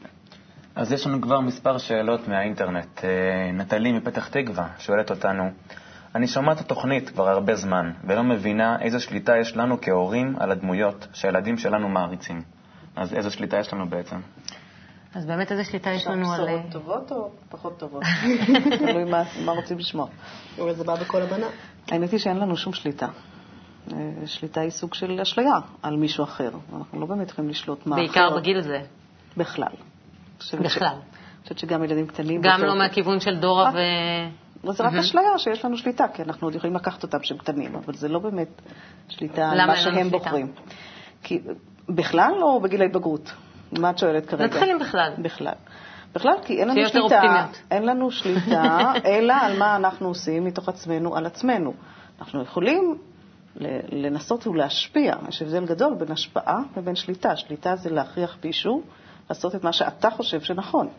אז 0.75 0.91
יש 0.91 1.07
לנו 1.07 1.21
כבר 1.21 1.39
מספר 1.39 1.77
שאלות 1.77 2.27
מהאינטרנט. 2.27 3.05
אה, 3.05 3.51
נטלי 3.53 3.91
מפתח 3.91 4.27
תקווה 4.27 4.67
שואלת 4.77 5.11
אותנו, 5.11 5.43
אני 6.15 6.27
שומעת 6.27 6.57
את 6.57 6.61
התוכנית 6.61 7.09
כבר 7.09 7.29
הרבה 7.29 7.55
זמן, 7.55 7.91
ולא 8.03 8.23
מבינה 8.23 8.77
איזו 8.81 8.99
שליטה 8.99 9.37
יש 9.37 9.57
לנו 9.57 9.81
כהורים 9.81 10.35
על 10.39 10.51
הדמויות 10.51 11.07
שהילדים 11.13 11.57
שלנו 11.57 11.89
מעריצים. 11.89 12.41
אז 12.95 13.13
איזו 13.13 13.31
שליטה 13.31 13.57
יש 13.57 13.73
לנו 13.73 13.89
בעצם? 13.89 14.15
אז 15.15 15.25
באמת 15.25 15.51
איזה 15.51 15.63
שליטה 15.63 15.89
יש 15.89 16.07
לנו 16.07 16.33
על... 16.33 16.47
אה, 16.47 16.57
בשורות 16.57 16.71
טובות 16.71 17.11
או 17.11 17.29
פחות 17.49 17.79
טובות? 17.79 18.03
תלוי 18.79 19.03
מה 19.03 19.23
מה 19.45 19.51
רוצים 19.51 19.77
לשמוע. 19.77 20.07
אבל 20.59 20.73
זה 20.73 20.83
בא 20.83 20.95
בכל 20.95 21.21
הבנה. 21.21 21.47
האמת 21.91 22.11
היא 22.11 22.19
שאין 22.19 22.37
לנו 22.37 22.57
שום 22.57 22.73
שליטה. 22.73 23.07
אה, 23.91 23.97
שליטה 24.25 24.61
היא 24.61 24.69
סוג 24.69 24.93
של 24.93 25.19
אשליה 25.21 25.55
על 25.81 25.95
מישהו 25.95 26.23
אחר. 26.23 26.49
אנחנו 26.77 26.99
לא 26.99 27.05
באמת 27.05 27.29
יכולים 27.29 27.49
לשלוט 27.49 27.87
מה 27.87 27.95
אחר. 27.95 28.03
בעיקר 28.03 28.35
בגיל 28.35 28.57
הזה. 28.57 28.81
בכלל. 29.37 29.73
בכלל. 30.53 30.87
אני 30.87 31.43
חושבת 31.43 31.59
שגם 31.59 31.83
ילדים 31.83 32.07
קטנים... 32.07 32.41
גם 32.41 32.61
לא 32.61 32.77
מהכיוון 32.77 33.19
של 33.19 33.39
דורה 33.39 33.71
ו... 33.73 33.77
אבל 34.63 34.73
זה 34.73 34.83
רק. 34.83 34.93
אשליה 34.93 35.37
שיש 35.37 35.65
לנו 35.65 35.77
שליטה, 35.77 36.05
כי 36.13 36.23
אנחנו 36.23 36.47
עוד 36.47 36.55
יכולים 36.55 36.75
לקחת 36.75 37.03
אותם 37.03 37.19
כשהם 37.19 37.37
קטנים, 37.37 37.75
אבל 37.75 37.93
זה 37.93 38.07
לא 38.07 38.19
באמת 38.19 38.61
שליטה 39.09 39.49
על 39.51 39.57
למה 39.61 39.67
מה 39.67 39.75
שהם? 39.75 40.09
בוחרים. 40.09 40.51
כי 41.23 41.41
בכלל 41.89 42.33
או 42.41 42.61
בגיל 42.61 42.81
ההתבגרות? 42.81 43.33
מה 43.79 43.89
את 43.89 43.97
שואלת 43.97 44.25
כרגע? 44.25 44.45
נתחיל 44.45 44.69
עם 44.69 44.79
בכלל. 44.79 45.13
בכלל. 45.17 45.53
בכלל, 46.15 46.35
כי 46.45 46.59
אין 46.59 46.67
לנו 46.67 46.87
שליטה. 46.87 47.45
אין 47.71 47.85
לנו 47.85 48.11
שליטה, 48.11 48.93
אלא 49.05 49.33
על 49.41 49.59
מה 49.59 49.75
אנחנו 49.75 50.07
עושים 50.07 50.45
מתוך 50.45 50.69
עצמנו 50.69 51.15
על 51.15 51.25
עצמנו. 51.25 51.73
אנחנו 52.19 52.41
יכולים 52.41 52.97
לנסות 53.91 54.47
ולהשפיע. 54.47 55.15
יש 55.29 55.41
הבדל 55.41 55.65
גדול 55.65 55.93
בין 55.93 56.11
השפעה 56.11 56.59
לבין 56.77 56.95
שליטה. 56.95 57.35
שליטה 57.35 57.75
זה 57.75 57.89
להכריח 57.89 58.37
מישהו 58.43 58.81
לעשות 59.29 59.55
את 59.55 59.63
מה 59.63 59.73
שאתה 59.73 60.09
חושב 60.09 60.41
שנכון. 60.41 60.89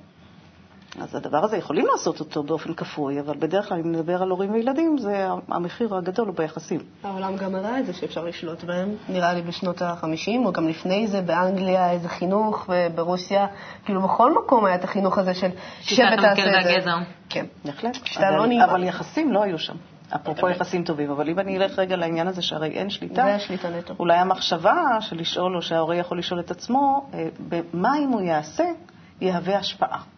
אז 1.01 1.15
הדבר 1.15 1.45
הזה, 1.45 1.57
יכולים 1.57 1.87
לעשות 1.93 2.21
אותו 2.21 2.43
באופן 2.43 2.75
כפוי, 2.75 3.21
אבל 3.21 3.37
בדרך 3.39 3.69
כלל, 3.69 3.79
אם 3.79 3.93
נדבר 3.93 4.23
על 4.23 4.31
הורים 4.31 4.53
וילדים, 4.53 4.99
זה 4.99 5.29
המחיר 5.49 5.95
הגדול 5.95 6.27
הוא 6.27 6.37
ביחסים. 6.37 6.81
העולם 7.03 7.37
גם 7.37 7.55
הראה 7.55 7.81
את 7.81 7.87
זה 7.87 7.93
שאפשר 7.93 8.25
לשלוט 8.25 8.65
בהם, 8.65 8.95
נראה 9.09 9.35
לי 9.35 9.43
בשנות 9.43 9.83
ה-50, 9.83 10.47
או 10.47 10.53
גם 10.53 10.69
לפני 10.69 11.07
זה, 11.07 11.21
באנגליה 11.21 11.91
איזה 11.91 12.09
חינוך, 12.09 12.69
וברוסיה, 12.69 13.47
כאילו 13.85 14.03
בכל 14.03 14.35
מקום 14.35 14.65
היה 14.65 14.75
את 14.75 14.85
החינוך 14.85 15.19
הזה 15.19 15.35
של 15.35 15.49
שבט 15.81 16.21
תעשה 16.21 16.79
את 16.79 16.85
זה. 16.85 16.91
כן. 17.29 17.47
בהחלט. 17.65 17.95
שיטה 18.05 18.29
אבל, 18.29 18.49
לא. 18.49 18.65
אבל 18.65 18.85
יחסים 18.85 19.33
לא 19.33 19.43
היו 19.43 19.59
שם. 19.59 19.77
אפרופו 20.17 20.49
יחסים 20.49 20.85
טובים, 20.85 21.11
אבל 21.11 21.29
אם 21.29 21.39
אני 21.39 21.57
אלך 21.57 21.79
רגע 21.79 21.97
לעניין 21.97 22.29
הזה 22.29 22.43
שהרי 22.43 22.69
אין 22.69 22.91
שליטה, 22.91 23.15
זה 23.15 23.35
השליטה 23.35 23.71
נטו. 23.71 23.95
אולי 23.99 24.17
המחשבה 24.17 24.83
של 25.01 25.17
לשאול, 25.17 25.57
או 25.57 25.63
שההורה 25.63 25.97
יכול 25.97 26.19
לשאול 26.19 26.41
את 26.41 26.51
עצמו, 26.51 27.07
אה, 27.15 27.29
במה 27.49 27.99
אם 27.99 28.09
הוא 28.09 28.21
יעשה, 28.21 28.65
יהווה 29.21 29.59
השפעה. 29.59 30.14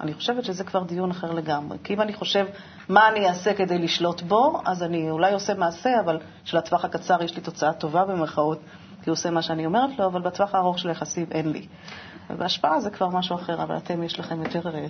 אני 0.00 0.14
חושבת 0.14 0.44
שזה 0.44 0.64
כבר 0.64 0.82
דיון 0.82 1.10
אחר 1.10 1.32
לגמרי. 1.32 1.78
כי 1.84 1.94
אם 1.94 2.00
אני 2.00 2.12
חושב 2.12 2.46
מה 2.88 3.08
אני 3.08 3.28
אעשה 3.28 3.54
כדי 3.54 3.78
לשלוט 3.78 4.22
בו, 4.22 4.60
אז 4.64 4.82
אני 4.82 5.10
אולי 5.10 5.32
עושה 5.32 5.54
מעשה, 5.54 6.00
אבל 6.00 6.18
שלטווח 6.44 6.84
הקצר 6.84 7.22
יש 7.22 7.36
לי 7.36 7.42
תוצאה 7.42 7.72
טובה 7.72 8.04
במרכאות, 8.04 8.58
כי 9.02 9.10
הוא 9.10 9.12
עושה 9.12 9.30
מה 9.30 9.42
שאני 9.42 9.66
אומרת 9.66 9.98
לו, 9.98 10.06
אבל 10.06 10.20
בטווח 10.20 10.54
הארוך 10.54 10.78
של 10.78 10.88
היחסים 10.88 11.26
אין 11.32 11.52
לי. 11.52 11.66
ובהשפעה 12.30 12.80
זה 12.80 12.90
כבר 12.90 13.08
משהו 13.08 13.36
אחר, 13.36 13.62
אבל 13.62 13.76
אתם 13.76 14.02
יש 14.02 14.20
לכם 14.20 14.42
יותר 14.42 14.60
אה, 14.74 14.86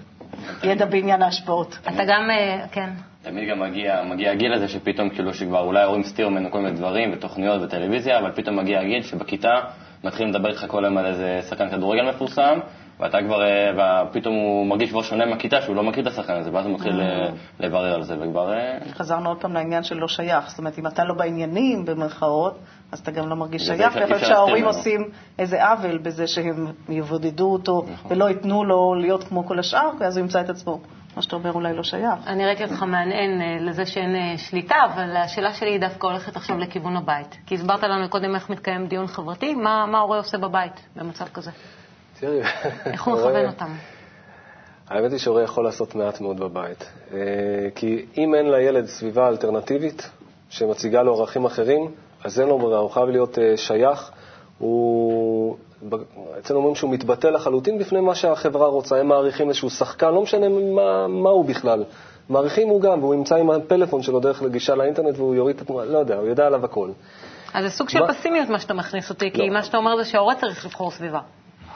ידע 0.63 0.87
בעניין 0.87 1.23
ההשפעות. 1.23 1.79
אתה 1.83 2.05
גם, 2.05 2.31
אה, 2.31 2.67
כן. 2.73 2.91
תמיד 3.23 3.51
גם 3.51 3.61
מגיע, 3.61 4.03
מגיע 4.03 4.33
הגיל 4.33 4.53
הזה 4.53 4.69
שפתאום 4.69 5.11
כאילו 5.11 5.35
שכבר 5.35 5.61
אולי 5.61 5.81
ההורים 5.81 6.01
הסתירו 6.01 6.31
ממנו 6.31 6.51
כל 6.51 6.59
מיני 6.61 6.77
דברים 6.77 7.13
ותוכניות 7.13 7.63
וטלוויזיה, 7.63 8.19
אבל 8.19 8.33
פתאום 8.33 8.57
מגיע 8.57 8.81
הגיל 8.81 9.03
שבכיתה 9.03 9.61
מתחילים 10.05 10.35
לדבר 10.35 10.49
איתך 10.49 10.65
כל 10.69 10.85
היום 10.85 10.99
על 10.99 11.07
איזה 11.07 11.41
שחקן 11.49 11.71
כדורגל 11.71 12.09
מפורסם, 12.09 12.59
ואתה 13.01 13.19
כבר, 13.23 13.43
אה, 13.43 14.03
ופתאום 14.11 14.35
הוא 14.35 14.67
מרגיש 14.67 14.91
כבר 14.91 15.03
שונה 15.03 15.27
מהכיתה 15.27 15.63
שהוא 15.63 15.77
לא 15.77 15.83
מכיר 15.83 16.03
את 16.03 16.07
השחקן 16.07 16.35
הזה, 16.35 16.51
ואז 16.53 16.67
הוא 16.67 16.75
מתחיל 16.75 17.01
אה, 17.01 17.29
לברר 17.61 17.95
על 17.95 18.03
זה, 18.03 18.17
וכבר... 18.21 18.53
אה, 18.53 18.79
חזרנו 18.93 19.29
עוד 19.29 19.41
פעם 19.41 19.53
לעניין 19.53 19.83
של 19.83 19.97
לא 19.97 20.09
שייך. 20.09 20.49
זאת 20.49 20.59
אומרת, 20.59 20.79
אם 20.79 20.87
אתה 20.87 21.05
לא 21.05 21.15
בעניינים, 21.15 21.85
במרכאות, 21.85 22.59
אז 22.93 22.99
אתה 22.99 23.11
גם 23.11 23.29
לא 23.29 23.37
מרגיש 23.37 23.63
שייך. 23.63 23.81
אי 23.81 23.87
יכול 23.87 24.03
אפשר 24.03 24.15
להיות 24.15 24.27
שההורים. 24.29 24.65
עושים 24.65 25.11
איזה 25.39 25.69
עוול 25.69 25.99
בזה 25.99 26.27
שהם 26.27 26.67
יבודדו 26.89 27.53
אותו 27.53 27.85
נכון. 27.93 28.13
ולא 28.13 28.29
ייתנו 28.29 28.65
לו 28.65 28.95
להיות 28.95 29.25
כמו 29.25 29.47
כל 29.47 29.59
השאר, 29.59 29.91
ואז 30.01 30.17
הוא 30.17 30.25
ימצא 30.25 30.41
את 30.41 30.51
עצמו. 30.51 30.81
מה 31.17 31.23
שאתה 31.23 31.37
אומר 31.37 31.53
אולי 31.53 31.77
לא 31.77 31.83
שייך. 31.83 32.27
אני 32.27 32.47
ראיתי 32.47 32.65
אותך 32.65 32.83
מהנהן 32.83 33.41
אה, 33.41 33.57
לזה 33.61 33.87
שאין 33.87 34.37
שליטה, 34.37 34.77
אבל 34.85 35.17
השאלה 35.17 35.53
שלי 35.53 35.71
היא 35.71 35.81
דווקא 35.81 36.07
הולכת 36.07 36.37
עכשיו 36.37 36.59
לכיוון 36.59 36.97
הבית. 36.97 37.39
כי 37.47 37.55
הסברת 37.55 37.83
לנו 37.83 38.09
קודם 38.09 38.35
איך 38.35 38.51
מתקיים 38.51 38.87
דיון 38.87 39.07
חברתי, 39.07 39.55
מה 39.55 39.87
מה 39.87 39.99
ההורה 39.99 40.17
עושה 40.19 40.39
בבית 40.39 40.87
במצב 40.97 41.29
כזה? 41.29 41.51
תראי, 42.21 42.41
איך 42.87 43.03
הוא 43.05 43.15
מכוון 43.15 43.47
אותם? 43.47 43.73
האמת 44.89 45.11
היא 45.11 45.19
שהורה 45.19 45.43
יכול 45.43 45.65
לעשות 45.65 45.95
מעט 45.95 46.21
מאוד 46.21 46.41
בבית. 46.41 46.91
אה, 47.13 47.19
כי 47.75 48.07
אם 48.19 48.35
אין 48.35 48.51
לילד 48.51 48.87
סביבה 48.87 49.29
אלטרנטיבית 49.29 50.11
שמציגה 50.49 51.03
לו 51.03 51.15
ערכים 51.15 51.45
אחרים, 51.45 51.91
אז 52.25 52.41
אין 52.41 52.49
לו 52.49 52.59
ברירה, 52.59 52.79
הוא 52.79 52.91
חייב 52.91 53.09
להיות 53.09 53.39
אה, 53.39 53.57
שייך. 53.57 54.11
הוא... 54.59 55.57
אצלנו 56.39 56.59
אומרים 56.59 56.75
שהוא 56.75 56.91
מתבטא 56.91 57.27
לחלוטין 57.27 57.79
בפני 57.79 58.01
מה 58.01 58.15
שהחברה 58.15 58.67
רוצה. 58.67 58.97
הם 58.97 59.09
מעריכים 59.09 59.49
איזשהו 59.49 59.71
שחקן, 59.71 60.11
לא 60.11 60.23
משנה 60.23 60.49
מה, 60.49 61.09
מה 61.09 61.31
הוא 61.31 61.45
בכלל. 61.45 61.85
מעריכים 62.29 62.69
הוא 62.69 62.81
גם, 62.81 63.03
והוא 63.03 63.15
ימצא 63.15 63.37
עם 63.37 63.51
הפלאפון 63.51 64.03
שלו 64.03 64.21
דרך 64.21 64.43
לגישה 64.43 64.75
לאינטרנט 64.75 65.19
והוא 65.19 65.35
יוריד 65.35 65.57
את 65.57 65.63
התמונה, 65.63 65.85
לא 65.85 65.99
יודע, 65.99 66.17
הוא 66.17 66.27
יודע 66.29 66.47
עליו 66.47 66.65
הכל. 66.65 66.91
אז 67.55 67.65
זה 67.65 67.71
סוג 67.71 67.89
של 67.89 68.01
מה? 68.01 68.09
פסימיות 68.09 68.49
מה 68.49 68.59
שאתה 68.59 68.75
מכניס 68.75 69.11
אותי, 69.11 69.31
כי 69.31 69.39
לא. 69.39 69.55
מה 69.55 69.63
שאתה 69.63 69.77
אומר 69.77 69.97
זה 69.97 70.05
שההורה 70.05 70.35
צריך 70.35 70.67
לבחור 70.67 70.91
סביבה. 70.91 71.21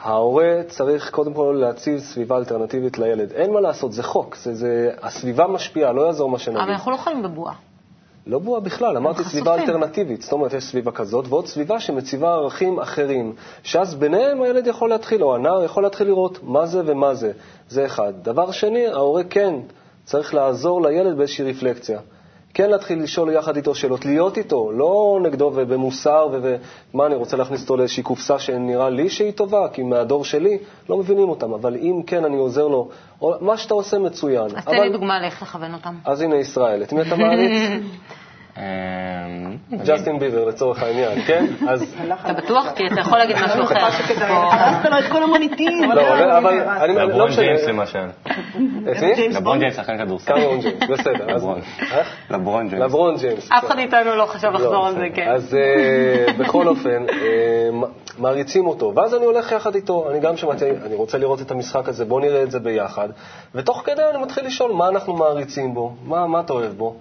ההורה 0.03 0.61
צריך 0.67 1.09
קודם 1.09 1.33
כל 1.33 1.57
להציב 1.59 1.99
סביבה 1.99 2.37
אלטרנטיבית 2.37 2.97
לילד. 2.97 3.31
אין 3.31 3.53
מה 3.53 3.61
לעשות, 3.61 3.91
זה 3.91 4.03
חוק, 4.03 4.35
זה, 4.35 4.55
זה, 4.55 4.91
הסביבה 5.01 5.47
משפיעה, 5.47 5.91
לא 5.91 6.01
יעזור 6.01 6.29
מה 6.29 6.39
שנגיד. 6.39 6.61
אבל 6.61 6.71
אנחנו 6.71 6.91
לא 6.91 6.97
חיים 6.97 7.23
בבועה. 7.23 7.53
לא 8.27 8.39
בועה 8.39 8.59
בכלל, 8.59 8.97
אמרתי. 8.97 9.23
סביבה 9.23 9.55
אלטרנטיבית. 9.55 10.21
זאת 10.21 10.31
אומרת, 10.31 10.53
יש 10.53 10.63
סביבה 10.63 10.91
כזאת, 10.91 11.25
ועוד 11.29 11.47
סביבה 11.47 11.79
שמציבה 11.79 12.33
ערכים 12.33 12.79
אחרים, 12.79 13.33
שאז 13.63 13.95
ביניהם 13.95 14.41
הילד 14.41 14.67
יכול 14.67 14.89
להתחיל, 14.89 15.23
או 15.23 15.35
הנער 15.35 15.63
יכול 15.63 15.83
להתחיל 15.83 16.07
לראות 16.07 16.39
מה 16.43 16.65
זה 16.65 16.81
ומה 16.85 17.13
זה. 17.13 17.31
זה 17.69 17.85
אחד. 17.85 18.13
דבר 18.21 18.51
שני, 18.51 18.87
ההורה 18.87 19.23
כן 19.23 19.55
צריך 20.05 20.33
לעזור 20.33 20.81
לילד 20.81 21.17
באיזושהי 21.17 21.51
רפלקציה. 21.51 21.99
כן 22.53 22.69
להתחיל 22.69 23.03
לשאול 23.03 23.31
יחד 23.33 23.55
איתו 23.55 23.75
שאלות, 23.75 24.05
להיות 24.05 24.37
איתו, 24.37 24.71
לא 24.71 25.19
נגדו 25.23 25.51
ובמוסר, 25.55 26.27
ומה, 26.31 27.05
אני 27.05 27.15
רוצה 27.15 27.37
להכניס 27.37 27.61
אותו 27.61 27.77
לאיזושהי 27.77 28.03
קופסה 28.03 28.39
שנראה 28.39 28.89
לי 28.89 29.09
שהיא 29.09 29.31
טובה, 29.31 29.67
כי 29.73 29.83
מהדור 29.83 30.25
שלי 30.25 30.57
לא 30.89 30.97
מבינים 30.97 31.29
אותם, 31.29 31.53
אבל 31.53 31.75
אם 31.75 32.01
כן 32.07 32.25
אני 32.25 32.37
עוזר 32.37 32.67
לו, 32.67 32.89
מה 33.21 33.57
שאתה 33.57 33.73
עושה 33.73 33.99
מצוין. 33.99 34.47
אז 34.55 34.65
תן. 34.65 34.71
לי 34.71 34.89
דוגמה 34.89 35.21
לאיך 35.21 35.41
לכוון 35.41 35.73
אותם. 35.73 35.95
אז 36.05 36.21
הנה 36.21 36.35
ישראל, 36.35 36.83
את 36.83 36.93
מי 36.93 37.01
אתה 37.01 37.15
מעריץ? 37.15 37.51
אה, 38.57 38.63
ג'סטין 39.85 40.19
ביבר 40.19 40.45
לצורך 40.45 40.83
העניין, 40.83 41.21
כן? 41.21 41.45
אז... 41.67 41.95
אתה 42.25 42.33
בטוח? 42.33 42.71
כי 42.75 42.87
אתה 42.87 42.99
יכול 42.99 43.17
להגיד 43.17 43.35
משהו 43.35 43.63
אחר. 43.63 43.79
הרסת 43.79 44.91
לו 44.91 44.99
את 44.99 45.11
כל 45.11 45.23
המוניטין. 45.23 45.89
לא, 45.89 46.37
אבל 46.37 46.59
אני 46.59 46.95
לא 46.95 47.03
לברון 47.03 47.29
משנה. 47.29 47.43
ג'יימס 47.43 47.63
למשל. 47.63 48.07
את 48.91 49.03
מי? 49.03 49.15
ג'יימס 49.15 49.35
לברון 49.35 49.59
ג'יימס 49.59 49.75
שחקן 49.75 49.97
כדורסל. 49.97 50.33
קמרון 50.33 50.59
ג'יימס, 50.59 50.83
בסדר. 50.89 51.27
לברון. 51.27 51.61
לברון 52.29 52.67
ג'יימס. 52.67 52.83
לברון 52.85 53.15
ג'יימס. 53.17 53.51
אף 53.51 53.65
אחד 53.65 53.75
מאיתנו 53.75 54.15
לא 54.15 54.25
חשב 54.25 54.47
לחזור 54.47 54.73
לא, 54.73 54.87
על 54.87 54.93
זה. 54.93 55.07
כן. 55.13 55.27
אז 55.27 55.55
אה, 55.55 56.33
בכל 56.33 56.67
אופן, 56.67 57.05
אה, 57.09 57.69
מעריצים 58.17 58.67
אותו, 58.67 58.93
ואז 58.95 59.15
אני 59.15 59.25
הולך 59.25 59.51
יחד 59.51 59.75
איתו, 59.75 60.09
אני 60.11 60.19
גם 60.19 60.37
שמעתי, 60.37 60.65
אני 60.85 60.95
רוצה 60.95 61.17
לראות 61.17 61.41
את 61.41 61.51
המשחק 61.51 61.89
הזה, 61.89 62.05
בוא 62.05 62.21
נראה 62.21 62.43
את 62.43 62.51
זה 62.51 62.59
ביחד, 62.59 63.09
ותוך 63.55 63.81
כדי 63.85 64.01
אני 64.13 64.23
מתחיל 64.23 64.45
לשאול 64.45 64.71
מה 64.71 64.87
אנחנו 64.87 65.13
מעריצים 65.13 65.73
בו, 65.73 65.95
מה 66.05 66.27
מה 66.27 66.39
אתה 66.39 66.53
אוהב 66.53 66.71
בו. 66.71 66.95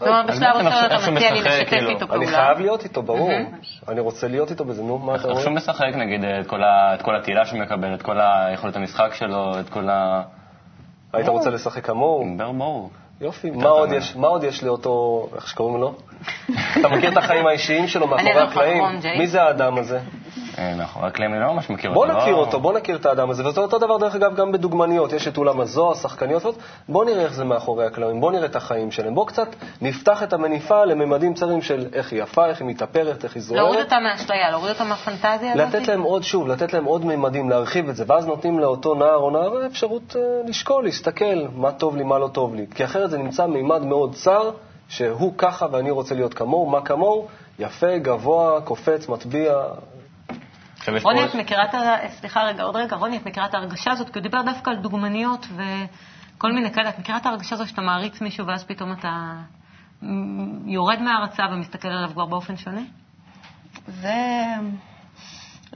אז 0.00 0.08
בשלב 0.30 0.56
ראשון 0.56 0.66
איך 0.90 1.02
אתה 1.02 1.10
מציע 1.10 1.32
לי 1.32 1.40
לשתף 1.40 1.68
כאילו, 1.68 1.90
איתו 1.90 2.04
אני 2.04 2.08
פעולה. 2.08 2.26
חייב 2.26 2.58
להיות 2.58 2.84
איתו, 2.84 3.02
ברור. 3.02 3.30
אני 3.88 4.00
רוצה 4.00 4.28
להיות 4.28 4.50
איתו 4.50 4.64
בזה, 4.64 4.82
נו, 4.82 4.98
מה 4.98 5.12
אתה 5.14 5.22
איך 5.22 5.30
אומר? 5.30 5.40
שהוא 5.42 5.52
משחק, 5.54 5.94
נגיד, 5.96 6.24
את 6.40 6.46
כל 6.46 6.62
ה- 6.62 6.94
את 6.94 7.02
כל 7.02 7.16
התהילה 7.16 7.46
שהוא 7.46 7.60
מקבל, 7.60 7.94
את 7.94 8.02
כל 8.02 8.20
היכולת 8.20 8.76
המשחק 8.76 9.14
שלו, 9.14 9.60
את 9.60 9.68
כל 9.68 9.88
ה... 9.90 10.22
היית 11.12 11.28
רוצה 11.28 11.50
לשחק 11.50 11.86
כמוהו? 11.86 12.24
ברור. 12.36 12.90
יופי, 13.20 13.50
מה 13.50 13.68
עוד 14.28 14.44
יש- 14.44 14.62
לאותו, 14.64 15.28
איך 15.36 15.48
שקוראים 15.48 15.80
לו? 15.80 15.94
אתה 16.80 16.88
מכיר 16.88 17.12
את 17.12 17.16
החיים 17.16 17.46
האישיים 17.46 17.86
שלו 17.88 18.06
מאחורי 18.10 18.32
אני 18.32 18.40
הקלעים? 18.42 18.84
מי 19.18 19.26
זה 19.26 19.42
האדם 19.42 19.78
הזה? 19.78 20.00
מאחורי 20.76 21.06
הקלעים 21.06 21.32
אני 21.32 21.40
לא 21.40 21.52
ממש 21.52 21.70
מכיר 21.70 21.92
בוא 21.92 22.06
אותו. 22.06 22.18
נכיר 22.18 22.32
לא- 22.32 22.38
אותו, 22.38 22.60
בוא 22.60 22.72
נכיר 22.72 22.96
את 22.96 23.06
האדם 23.06 23.30
הזה, 23.30 23.46
וזה 23.46 23.60
אותו 23.60 23.78
דבר 23.78 23.98
דרך 23.98 24.14
אגב 24.14 24.36
גם 24.36 24.52
בדוגמניות, 24.52 25.12
יש 25.12 25.28
את 25.28 25.36
אולם 25.36 25.60
הזוהר, 25.60 25.94
שחקניות, 25.94 26.44
ועוד. 26.44 26.54
בוא 26.88 27.04
נראה 27.04 27.22
איך 27.22 27.32
זה 27.32 27.44
מאחורי 27.44 27.86
הקלעים, 27.86 28.20
בוא 28.20 28.32
נראה 28.32 28.46
את 28.46 28.56
החיים 28.56 28.90
שלהם, 28.90 29.14
בוא 29.14 29.26
קצת 29.26 29.48
נפתח 29.80 30.22
את 30.22 30.32
המניפה 30.32 30.84
לממדים 30.84 31.34
צרים 31.34 31.62
של 31.62 31.86
איך 31.92 32.12
היא 32.12 32.22
יפה, 32.22 32.46
איך 32.46 32.60
היא 32.60 32.68
מתאפרת, 32.68 33.24
איך 33.24 33.34
היא 33.34 33.42
להוריד 33.50 33.72
זוהרת, 33.72 33.84
אותה 33.84 34.00
מהאשליה, 34.00 34.50
להוריד 34.50 34.72
אותה 34.72 34.84
מהפנטזיה 34.84 35.52
הזאת. 35.52 35.74
לתת 35.74 35.88
להם 35.88 36.02
עוד, 36.02 36.22
שוב, 36.22 36.48
לתת 36.48 36.72
להם 36.72 36.84
עוד 36.84 37.04
ממדים, 37.04 37.50
להרחיב 37.50 37.88
את 37.88 37.96
זה, 37.96 38.04
ואז 38.06 38.26
נותנים 38.26 38.58
לאותו 38.58 38.94
נער 38.94 39.16
או 39.16 39.30
נערה 39.30 39.66
אפשרות 39.66 40.16
אה, 40.16 40.48
לשקול, 40.48 40.84
להסתכל, 40.84 41.46
מה 41.54 41.72
טוב 41.72 41.96
לי, 41.96 42.04
מה 42.04 42.18
לא 42.18 42.28
טוב 42.28 42.54
לי, 42.54 42.66
כי 42.74 42.84
אחרת 42.84 43.10
זה 43.10 43.18
נמצא 43.18 43.46
מימד 43.46 43.84
מאוד 43.84 44.14
צר, 44.14 44.50
שהוא 44.88 45.32
ככה 45.38 45.66
ואני 45.72 45.90
רוצה 45.90 46.14
להיות 46.14 46.34
כמוהו, 46.34 46.66
מה 46.66 46.80
כמוהו, 46.80 47.26
יפה, 47.58 47.98
גבוה, 47.98 48.60
קופץ, 48.60 49.08
מטביע. 49.08 49.54
רוני, 51.02 51.24
את 51.24 51.34
מכירה 51.34 51.64
את 51.64 51.74
ה... 51.74 51.96
סליחה 52.08 52.42
רגע, 52.42 52.62
עוד 52.62 52.76
רגע, 52.76 52.96
רוני, 52.96 53.16
את 53.16 53.26
מכירה 53.26 53.46
את 53.46 53.54
ההרגשה 53.54 53.92
הזאת? 53.92 54.10
כי 54.10 54.18
הוא 54.18 54.22
דיבר 54.22 54.42
דווקא 54.42 54.70
על 54.70 54.76
דוגמניות 54.76 55.46
וכל 55.50 56.52
מיני 56.52 56.72
כאלה. 56.72 56.88
את 56.88 56.98
מכירה 56.98 57.18
את 57.18 57.26
ההרגשה 57.26 57.54
הזאת 57.54 57.68
שאתה 57.68 57.82
מעריץ 57.82 58.20
מישהו 58.20 58.46
ואז 58.46 58.64
פתאום 58.64 58.92
אתה 58.92 59.32
יורד 60.66 61.02
מההרצה 61.02 61.42
ומסתכל 61.52 61.88
עליו 61.88 62.10
כבר 62.12 62.26
באופן 62.26 62.56
שונה? 62.56 62.80
זה... 63.86 64.14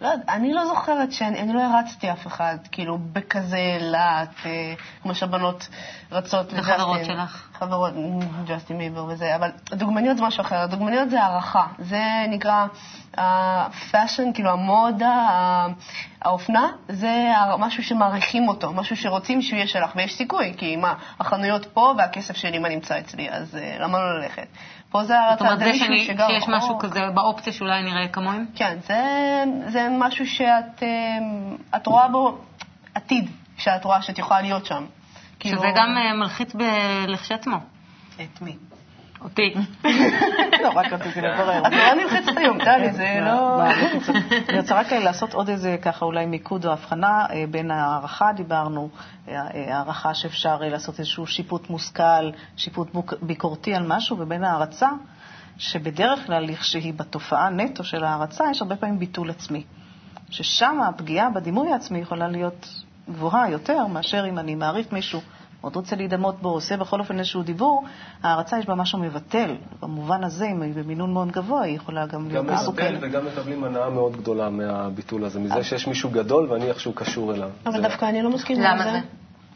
לא 0.00 0.10
אני 0.28 0.52
לא 0.52 0.66
זוכרת 0.66 1.12
שאני 1.12 1.40
אני 1.40 1.52
לא 1.52 1.60
הרצתי 1.62 2.12
אף 2.12 2.26
אחד, 2.26 2.56
כאילו, 2.72 2.98
בכזה 3.12 3.78
להט, 3.80 4.34
אה, 4.46 4.74
כמו 5.02 5.14
שהבנות 5.14 5.68
רצות 6.12 6.50
זה 6.50 6.62
חברות 6.62 7.04
שלך. 7.04 7.48
חברות, 7.58 7.92
מ, 7.96 8.20
ג'סטין 8.46 8.78
ביבר 8.78 9.04
וזה, 9.04 9.36
אבל 9.36 9.50
דוגמניות 9.70 10.16
זה 10.16 10.22
משהו 10.22 10.40
אחר. 10.40 10.66
דוגמניות 10.66 11.10
זה 11.10 11.22
הערכה. 11.22 11.66
זה 11.78 12.02
נקרא 12.28 12.66
הפאשן, 13.16 14.32
כאילו 14.34 14.50
המודה, 14.50 15.12
ה- 15.30 15.68
האופנה, 16.22 16.68
זה 16.88 17.30
משהו 17.58 17.82
שמעריכים 17.82 18.48
אותו, 18.48 18.72
משהו 18.72 18.96
שרוצים 18.96 19.42
שהוא 19.42 19.56
יהיה 19.56 19.66
שלך, 19.66 19.90
ויש 19.96 20.14
סיכוי, 20.14 20.54
כי 20.58 20.76
מה, 20.76 20.94
החנויות 21.20 21.66
פה 21.66 21.94
והכסף 21.98 22.36
שלי 22.36 22.58
מה 22.58 22.68
נמצא 22.68 22.98
אצלי, 22.98 23.30
אז 23.30 23.56
אה, 23.56 23.76
למה 23.80 23.98
לא 23.98 24.18
ללכת? 24.20 24.46
פה 24.90 25.04
זה 25.04 25.14
זאת 25.30 25.40
הרצה, 25.40 25.44
אומרת, 25.44 25.58
זה 25.58 25.78
שאני- 25.78 26.04
שיש 26.04 26.48
משהו 26.48 26.68
רחוק. 26.68 26.84
כזה 26.84 27.00
באופציה 27.14 27.52
שאולי 27.52 27.82
נראה 27.82 28.08
כמוהם? 28.08 28.46
כן, 28.54 28.78
זה, 28.86 29.04
זה 29.66 29.88
משהו 29.98 30.26
שאת 30.26 30.82
אה, 30.82 30.88
את 31.76 31.86
רואה 31.86 32.08
בו 32.08 32.38
עתיד, 32.94 33.30
שאת 33.58 33.84
רואה 33.84 34.02
שאת 34.02 34.18
יכולה 34.18 34.40
להיות 34.40 34.66
שם. 34.66 34.86
כאילו- 35.40 35.58
שזה 35.58 35.66
גם 35.76 35.96
אה, 35.98 36.14
מלחיץ 36.14 36.52
לכשעצמו. 37.08 37.56
את 38.16 38.42
מי? 38.42 38.56
אותי. 39.24 39.54
לא, 40.62 40.68
רק 40.74 40.92
רציתי 40.92 41.20
לברר. 41.26 41.58
את 41.66 41.72
נורא 41.72 41.94
נלחצת 41.94 42.36
היום, 42.36 42.64
טלי, 42.64 42.92
זה 42.92 43.18
לא... 43.20 43.58
מה, 43.58 43.72
בקיצור. 43.86 44.16
אני 44.48 44.58
רוצה 44.60 44.74
רק 44.74 44.92
לעשות 44.92 45.34
עוד 45.34 45.48
איזה 45.48 45.76
ככה 45.82 46.04
אולי 46.04 46.26
מיקוד 46.26 46.66
או 46.66 46.72
הבחנה 46.72 47.26
אה, 47.30 47.44
בין 47.50 47.70
הערכה, 47.70 48.32
דיברנו, 48.32 48.88
אה, 49.28 49.34
אה, 49.54 49.76
הערכה 49.76 50.14
שאפשר 50.14 50.58
אה, 50.62 50.68
לעשות 50.68 50.98
איזשהו 50.98 51.26
שיפוט 51.26 51.70
מושכל, 51.70 52.30
שיפוט 52.56 52.88
ביקורתי 53.22 53.74
על 53.74 53.86
משהו, 53.86 54.18
ובין 54.18 54.44
הערצה, 54.44 54.88
שבדרך 55.58 56.26
כלל 56.26 56.44
לכשהיא 56.44 56.94
בתופעה 56.96 57.50
נטו 57.50 57.84
של 57.84 58.04
הערצה, 58.04 58.44
יש 58.50 58.62
הרבה 58.62 58.76
פעמים 58.76 58.98
ביטול 58.98 59.30
עצמי. 59.30 59.64
ששם 60.30 60.80
הפגיעה 60.88 61.30
בדימוי 61.30 61.72
העצמי 61.72 61.98
יכולה 61.98 62.28
להיות 62.28 62.68
גבוהה 63.10 63.50
יותר 63.50 63.86
מאשר 63.86 64.26
אם 64.28 64.38
אני 64.38 64.54
מעריך 64.54 64.92
מישהו, 64.92 65.20
מאוד 65.62 65.76
רוצה 65.76 65.96
להידמות 65.96 66.42
בו, 66.42 66.48
עושה 66.48 66.76
בכל 66.76 67.00
אופן 67.00 67.18
איזשהו 67.18 67.42
דיבור, 67.42 67.84
הערצה 68.22 68.58
יש 68.58 68.66
בה 68.66 68.74
משהו 68.74 68.98
מבטל. 68.98 69.54
במובן 69.82 70.24
הזה, 70.24 70.46
אם 70.46 70.62
היא 70.62 70.74
במינון 70.74 71.12
מאוד 71.12 71.30
גבוה, 71.32 71.62
היא 71.62 71.76
יכולה 71.76 72.06
גם 72.06 72.28
להיות 72.28 72.46
גם 72.46 72.54
מסוכנת. 72.54 72.92
מקבל 72.94 73.08
וגם 73.08 73.26
מקבלים 73.26 73.64
הנאה 73.64 73.90
מאוד 73.90 74.16
גדולה 74.16 74.50
מהביטול 74.50 75.24
הזה, 75.24 75.40
מזה 75.40 75.64
שיש 75.64 75.86
מישהו 75.86 76.10
גדול 76.10 76.52
ואני 76.52 76.68
איכשהו 76.68 76.92
קשור 76.92 77.34
אליו. 77.34 77.50
אבל 77.66 77.72
זה- 77.76 77.82
דווקא 77.82 78.04
אני 78.04 78.22
לא 78.22 78.30
מסכימה 78.30 78.74
למה 78.74 78.84
עם 78.84 78.90
זה. 78.92 78.98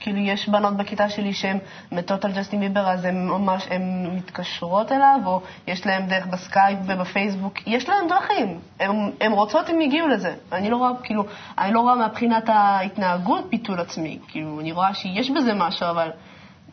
כאילו, 0.01 0.19
יש 0.19 0.49
בנות 0.49 0.77
בכיתה 0.77 1.09
שלי 1.09 1.33
שהן 1.33 1.59
מתות 1.93 2.25
על 2.25 2.33
ג'סטין 2.33 2.61
ביבר, 2.61 2.89
אז 2.89 3.05
הן 3.05 3.27
ממש, 3.29 3.67
הן 3.71 4.07
מתקשרות 4.17 4.93
אליו, 4.93 5.21
או 5.27 5.41
יש 5.67 5.87
להן 5.87 6.07
דרך 6.07 6.27
בסקייפ 6.27 6.79
ובפייסבוק, 6.87 7.67
יש 7.67 7.89
להן 7.89 8.09
דרכים. 8.09 8.59
הן- 9.21 9.33
רוצות, 9.33 9.69
הן 9.69 9.81
יגיעו 9.81 10.09
לזה. 10.09 10.35
אני 10.53 10.71
לא 10.71 10.77
רואה, 10.77 10.91
כאילו, 11.03 11.25
אני 11.59 11.73
לא 11.73 11.81
רואה 11.81 12.07
מבחינת 12.09 12.49
ההתנהגות 12.49 13.51
ביטול 13.51 13.81
עצמי. 13.81 14.19
כאילו, 14.29 14.61
אני 14.61 14.73
רואה 14.73 14.95
שיש 14.95 15.31
בזה 15.31 15.55
משהו, 15.55 15.91
אבל 15.91 16.11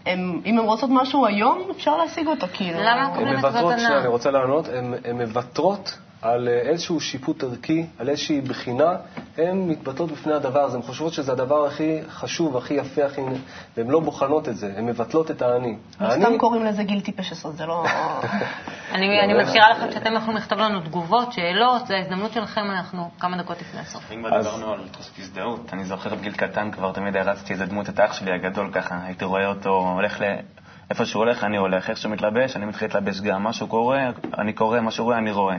הם, 0.05 0.41
אם 0.45 0.59
הן 0.59 0.65
רוצות 0.65 0.89
משהו 0.93 1.25
היום, 1.25 1.61
אפשר 1.71 1.97
להשיג 1.97 2.27
אותו, 2.27 2.47
כאילו. 2.53 2.79
למה? 2.79 3.09
זאת 3.51 3.55
הנאה. 3.55 3.79
שנייה, 3.79 3.99
אני 3.99 4.07
רוצה 4.07 4.31
לענות, 4.31 4.67
הן 5.05 5.21
מוותרות 5.21 5.97
על 6.21 6.47
אה, 6.47 6.53
איזשהו 6.53 6.99
שיפוט 6.99 7.43
ערכי, 7.43 7.85
על 7.99 8.09
איזושהי 8.09 8.41
בחינה, 8.41 8.95
הן 9.37 9.57
מתבטלות 9.69 10.11
בפני 10.11 10.33
הדבר 10.33 10.59
הזה, 10.59 10.77
הן 10.77 10.83
חושבות 10.83 11.13
שזה 11.13 11.31
הדבר 11.31 11.65
הכי 11.65 11.99
חשוב, 12.09 12.57
הכי 12.57 12.73
יפה, 12.73 13.05
הכי... 13.05 13.21
והן 13.77 13.87
לא 13.87 13.99
בוחנות 13.99 14.49
את 14.49 14.57
זה, 14.57 14.73
הן 14.77 14.85
מבטלות 14.85 15.31
את 15.31 15.41
האני. 15.41 15.77
לא 16.01 16.07
האני- 16.07 16.25
סתם 16.25 16.37
קוראים 16.37 16.65
לזה 16.65 16.83
גיל 16.83 17.01
טיפש 17.01 17.31
עשרה, 17.31 17.51
זה 17.51 17.65
לא... 17.65 17.85
אני 18.95 19.19
אני 19.23 19.43
מזכירה 19.43 19.69
לכם 19.69 19.91
שאתם 19.91 20.13
יכולים 20.13 20.37
לכתוב 20.37 20.59
לנו 20.59 20.79
תגובות, 20.79 21.33
שאלות, 21.33 21.87
זו 21.87 21.93
ההזדמנות 21.93 22.31
שלכם, 22.33 22.61
אנחנו 22.71 23.09
כמה 23.19 23.37
דקות 23.37 23.61
לפני 23.61 23.79
הסוף. 23.79 24.11
אם 24.11 24.19
כבר 24.19 24.37
דיברנו 24.41 24.73
על 24.73 24.87
תחושת 24.91 25.19
הזדהות, 25.19 25.69
אני 25.73 25.83
זוכר 25.85 26.15
בגיל 26.15 26.33
קטן 26.33 26.71
כבר 26.71 26.91
תמיד 26.91 27.17
הרצתי 27.17 27.53
איזה 27.53 27.65
דמות 27.65 27.89
את 27.89 27.99
האח 27.99 28.13
שלי 28.13 28.31
הגדול 28.33 28.69
ככה, 28.73 28.99
הייתי 29.03 29.25
רואה 29.25 29.47
אותו 29.47 29.69
הולך 29.69 30.21
ל... 30.21 30.23
איפה 30.89 31.05
שהוא 31.05 31.23
הולך 31.23 31.43
אני 31.43 31.57
הולך, 31.57 31.89
איך 31.89 31.97
שהוא 31.97 32.11
מתלבש 32.11 32.55
אני 32.55 32.65
מתחיל 32.65 32.87
להתלבש 32.87 33.21
גם, 33.21 33.43
מה 33.43 33.53
שהוא 33.53 33.69
קורא 33.69 33.97
אני 34.37 34.53
קורא, 34.53 34.81
מה 34.81 34.91
שהוא 34.91 35.05
רואה 35.05 35.17
אני 35.17 35.31
רואה. 35.31 35.55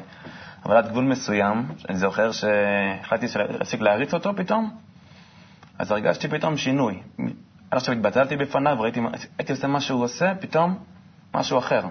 אבל 0.66 0.76
עד 0.76 0.88
גבול 0.88 1.04
מסוים, 1.04 1.68
אני 1.88 1.98
זוכר 1.98 2.32
שהחלטתי 2.32 3.26
להפסיק 3.38 3.80
להריץ 3.80 4.14
אותו 4.14 4.36
פתאום, 4.36 4.70
אז 5.78 5.90
הרגשתי 5.90 6.28
פתאום 6.28 6.56
שינוי. 6.56 7.02
עד 7.70 7.78
עכשיו 7.78 7.94
התבטלתי 7.94 8.36
בפניו, 8.36 8.80
ראיתי, 8.80 9.00
הייתי 9.38 9.52
עושה 9.52 9.66
מה 9.66 9.80
שהוא 9.80 10.04
עושה, 10.04 10.32
פתאום 10.40 10.78
משהו 11.34 11.58
אחר. 11.58 11.82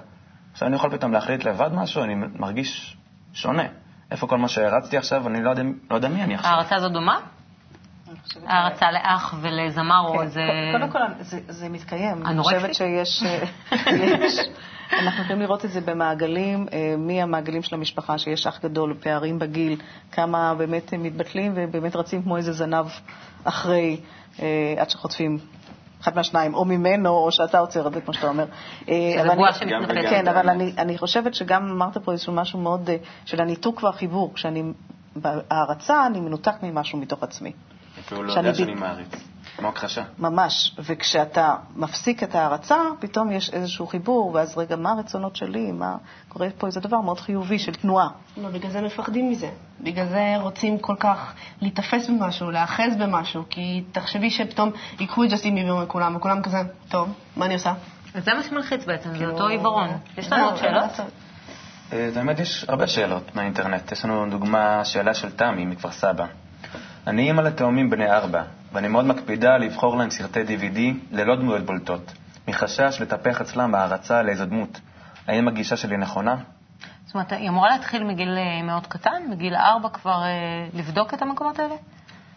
עכשיו 0.52 0.68
אני 0.68 0.76
יכול 0.76 0.98
פתאום 0.98 1.14
להחליט 1.14 1.44
לבד 1.44 1.74
משהו, 1.74 2.04
אני 2.04 2.16
מרגיש 2.16 2.98
שונה. 3.34 3.64
איפה 4.12 4.28
כל 4.28 4.38
מה 4.38 4.48
שהרצתי 4.48 4.98
עכשיו, 4.98 5.28
אני 5.28 5.44
לא 5.44 5.50
יודע, 5.50 5.64
לא 5.90 5.96
יודע 5.96 6.08
מי 6.08 6.24
אני 6.24 6.36
עכשיו. 6.36 6.52
ההרצה 6.52 6.76
הזו 6.76 6.90
דומה? 6.90 7.20
הערצה 8.48 8.92
לאח 8.92 9.34
ולזמר 9.42 10.00
או 10.08 10.18
כן, 10.18 10.22
איזה... 10.24 10.42
קודם 10.72 10.90
כל, 10.90 11.00
זה, 11.20 11.40
זה 11.48 11.70
מתקיים. 11.70 12.26
אני 12.26 12.34
אנורקסי? 12.34 12.56
חושבת 12.56 12.76
שיש... 12.76 13.24
אנחנו 15.00 15.24
יכולים 15.24 15.42
לראות 15.42 15.66
את 15.66 15.72
זה 15.72 15.82
במעגלים, 15.82 16.66
אה, 16.74 16.96
מהמעגלים 16.98 17.64
של 17.64 17.76
המשפחה, 17.76 18.18
שיש 18.18 18.48
אח 18.48 18.60
גדול, 18.64 18.98
פערים 19.00 19.40
בגיל, 19.40 19.80
כמה 20.12 20.54
באמת 20.58 20.94
הם 20.94 21.04
מתבטלים 21.04 21.54
ובאמת 21.56 21.96
רצים 21.96 22.24
כמו 22.24 22.38
איזה 22.38 22.52
זנב 22.54 22.86
אחרי, 23.44 24.00
אה, 24.42 24.76
עד 24.78 24.90
שחוטפים 24.90 25.38
אחד 26.02 26.16
מהשניים, 26.16 26.54
או 26.54 26.66
ממנו, 26.66 27.10
או 27.10 27.32
שאתה 27.32 27.60
עוצר 27.60 27.88
את 27.88 27.94
זה, 27.94 28.02
כמו 28.02 28.14
שאתה 28.14 28.28
אומר. 28.28 28.46
אה, 28.90 29.22
אבל 29.22 29.30
אני-. 29.30 30.10
כן, 30.10 30.28
אבל 30.28 30.50
אני, 30.50 30.74
אני 30.78 30.98
חושבת 30.98 31.34
שגם 31.34 31.70
אמרת 31.70 31.98
פה 31.98 32.12
איזשהו 32.12 32.34
משהו 32.34 32.60
מאוד 32.60 32.90
של 33.26 33.42
הניתוק 33.42 33.84
והחיבור. 33.84 34.34
כשאני 34.34 34.64
בהערצה, 35.16 36.06
אני 36.06 36.20
מנותק 36.20 36.54
ממשהו 36.64 37.00
מתוך 37.00 37.24
עצמי. 37.24 37.52
אפילו 38.00 38.24
לא 38.24 38.34
יודע 38.34 38.54
שאני 38.54 38.74
מעריץ. 38.74 39.31
כמו 39.62 39.70
הכחשה. 39.70 40.04
ממש. 40.20 40.76
וכשאתה 40.80 41.56
מפסיק 41.76 42.24
את 42.24 42.36
ההערצה, 42.36 42.76
פתאום 43.00 43.32
יש 43.32 43.50
איזשהו 43.54 43.88
חיבור, 43.88 44.32
ואז 44.34 44.58
רגע, 44.58 44.76
מה 44.76 44.92
הרצונות 44.92 45.36
שלי? 45.36 45.72
מה... 45.72 45.96
קורה 46.30 46.48
פה 46.58 46.68
איזה 46.68 46.80
דבר 46.80 47.02
מאוד 47.02 47.20
חיובי 47.20 47.60
של 47.60 47.74
תנועה. 47.74 48.08
לא, 48.38 48.50
בגלל 48.50 48.72
זה 48.72 48.82
מפחדים 48.82 49.30
מזה. 49.30 49.50
בגלל 49.82 50.06
זה 50.06 50.36
רוצים 50.42 50.80
כל 50.80 50.96
כך 51.00 51.34
להיתפס 51.62 52.10
במשהו, 52.10 52.52
להיאחז 52.52 52.96
במשהו, 53.00 53.44
כי 53.50 53.84
תחשבי 53.92 54.30
שפתאום 54.30 54.72
ייקחו 55.00 55.24
את 55.24 55.30
ג'סטין 55.30 55.56
ביבר 55.56 55.84
מכולם, 55.84 56.16
וכולם 56.16 56.42
כזה, 56.42 56.58
טוב, 56.90 57.10
מה 57.36 57.46
אני 57.46 57.54
עושה? 57.54 57.74
זה 58.14 58.34
מה 58.34 58.44
שמלחיץ 58.44 58.86
בעצם, 58.86 59.10
זה 59.10 59.18
כאילו, 59.18 59.32
אותו 59.32 59.48
עיוורון. 59.48 59.90
יש 60.18 60.32
לנו 60.32 60.44
עוד 60.44 60.54
אין 60.54 60.62
שאלות? 60.62 60.82
מה 60.82 60.88
לעשות. 60.88 61.06
אה, 61.94 62.10
האמת, 62.16 62.40
יש 62.40 62.66
הרבה 62.68 62.88
שאלות 62.88 63.36
מהאינטרנט. 63.36 63.92
יש 63.92 64.06
לנו 64.06 64.30
דוגמה, 64.30 64.86
שאלה 64.86 65.14
של 65.14 65.32
תמי 65.32 65.66
מכפר 65.66 65.92
סבא. 65.92 66.26
אני 67.08 67.28
אימא 67.28 67.42
לתאומים 67.42 67.90
בני 67.90 68.12
ארבע, 68.12 68.44
ואני 68.72 68.88
מאוד 68.88 69.06
מקפידה 69.06 69.58
לבחור 69.58 69.98
להם 69.98 70.10
סרטי 70.10 70.40
DVD 70.44 70.80
ללא 71.12 71.36
דמויות 71.36 71.66
בולטות, 71.66 72.14
מחשש 72.48 72.98
לטפח 73.02 73.42
אצלם 73.42 73.76
הערצה 73.76 74.22
לאיזו 74.24 74.46
דמות. 74.46 74.80
האם 75.28 75.48
הגישה 75.48 75.78
שלי 75.78 75.98
נכונה? 75.98 76.36
זאת 77.06 77.16
אומרת, 77.16 77.32
היא 77.32 77.50
אמורה 77.50 77.70
להתחיל 77.70 78.04
מגיל 78.04 78.38
אה, 78.38 78.64
מאוד 78.64 78.88
קטן, 78.88 79.24
מגיל 79.30 79.56
ארבע 79.56 79.90
כבר 79.90 80.24
אה, 80.24 80.68
לבדוק 80.74 81.14
את 81.14 81.22
המקומות 81.22 81.60
האלה? 81.60 81.76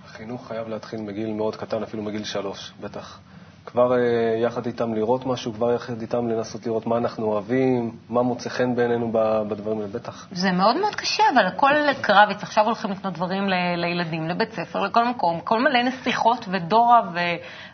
החינוך 0.05 0.49
חייב 0.49 0.69
להתחיל 0.69 1.01
מגיל 1.01 1.33
מאוד 1.33 1.57
קטן, 1.57 1.83
אפילו 1.83 2.03
מגיל 2.03 2.25
שלוש, 2.25 2.73
בטח. 2.81 3.21
כבר 3.67 3.93
אה, 3.93 3.99
יחד 4.43 4.67
איתם 4.67 4.95
לראות 4.95 5.27
משהו, 5.27 5.53
כבר 5.53 5.73
יחד 5.73 6.01
איתם 6.01 6.29
לנסות 6.29 6.67
לראות 6.67 6.87
מה 6.87 6.97
אנחנו 6.97 7.27
אוהבים, 7.27 7.97
מה 8.09 8.23
מוצא 8.23 8.49
חן 8.51 8.75
בעינינו 8.75 9.11
בדברים 9.49 9.77
האלה, 9.79 9.89
בטח. 9.89 10.27
זה 10.33 10.53
מאוד 10.53 10.77
מאוד 10.81 10.95
קשה, 10.95 11.23
אבל 11.35 11.47
הכל 11.47 11.71
קרביץ, 12.01 12.43
עכשיו 12.43 12.65
הולכים 12.65 12.91
לקנות 12.91 13.13
דברים 13.15 13.49
לילדים, 13.77 14.29
לבית 14.29 14.53
ספר, 14.53 14.81
לכל 14.81 15.05
מקום, 15.09 15.41
כל 15.41 15.59
מלא 15.61 15.83
נסיכות 15.83 16.45
ודורה 16.51 17.01
ו- 17.15 17.19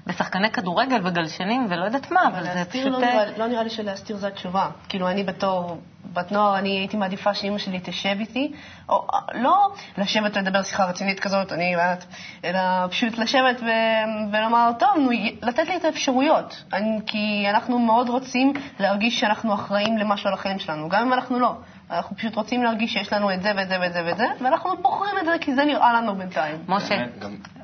ושחקני 0.07 0.51
כדורגל 0.51 1.07
וגלשנים 1.07 1.67
ולא 1.71 1.85
יודעת 1.85 2.11
מה, 2.11 2.21
אבל 2.29 2.43
זה 2.43 2.51
להסתיר 2.55 2.83
פשוט... 2.83 3.01
לא 3.03 3.07
אה, 3.07 3.13
נראה- 3.15 3.39
לא 3.39 3.47
נראה 3.47 3.63
לי 3.63 3.71
שלהסתיר 3.71 4.17
זו 4.17 4.27
התשובה. 4.27 4.67
כאילו, 4.89 5.09
אני 5.09 5.25
בתור 5.25 5.77
בת 6.13 6.33
נוער, 6.33 6.59
אני 6.59 6.69
הייתי 6.69 6.97
מעדיפה 6.97 7.35
שאימא 7.35 7.59
שלי 7.59 7.81
תשב 7.83 8.17
איתי, 8.21 8.53
או 8.89 9.07
אה, 9.15 9.19
לא 9.35 9.69
לשבת 9.99 10.37
ולדבר 10.37 10.63
שיחה 10.63 10.85
רצינית 10.85 11.21
כזאת, 11.21 11.53
אני 11.53 11.77
ואת, 11.77 12.05
אלא 12.45 12.87
פשוט 12.91 13.19
לשבת 13.19 13.61
ו- 13.61 14.33
ולומר, 14.33 14.71
טוב, 14.79 14.97
נו, 14.97 15.11
לתת 15.43 15.69
לי 15.69 15.77
את 15.77 15.85
האפשרויות. 15.85 16.65
אני, 16.73 16.99
כי 17.07 17.47
אנחנו 17.51 17.79
מאוד 17.79 18.09
רוצים 18.09 18.53
להרגיש 18.81 19.21
שאנחנו 19.21 19.55
אחראים 19.55 19.99
למשהו 19.99 20.29
על 20.29 20.35
החיים 20.35 20.59
שלנו, 20.59 20.89
גם 20.89 21.07
אם 21.07 21.13
אנחנו 21.13 21.39
לא. 21.39 21.55
אנחנו 21.91 22.17
פשוט 22.17 22.37
רוצים 22.37 22.63
להרגיש 22.63 22.93
שיש 22.93 23.13
לנו 23.13 23.33
את 23.33 23.43
זה 23.43 23.53
ואת 23.57 23.69
זה 23.69 23.81
ואת 23.81 23.93
זה 23.93 24.03
ואת 24.07 24.17
זה, 24.17 24.27
ואנחנו 24.41 24.77
בוחרים 24.83 25.19
את 25.21 25.25
זה 25.25 25.33
כי 25.41 25.55
זה 25.55 25.65
נראה 25.65 25.93
לנו 25.93 26.15
בינתיים. 26.15 26.57
משה, 26.69 27.05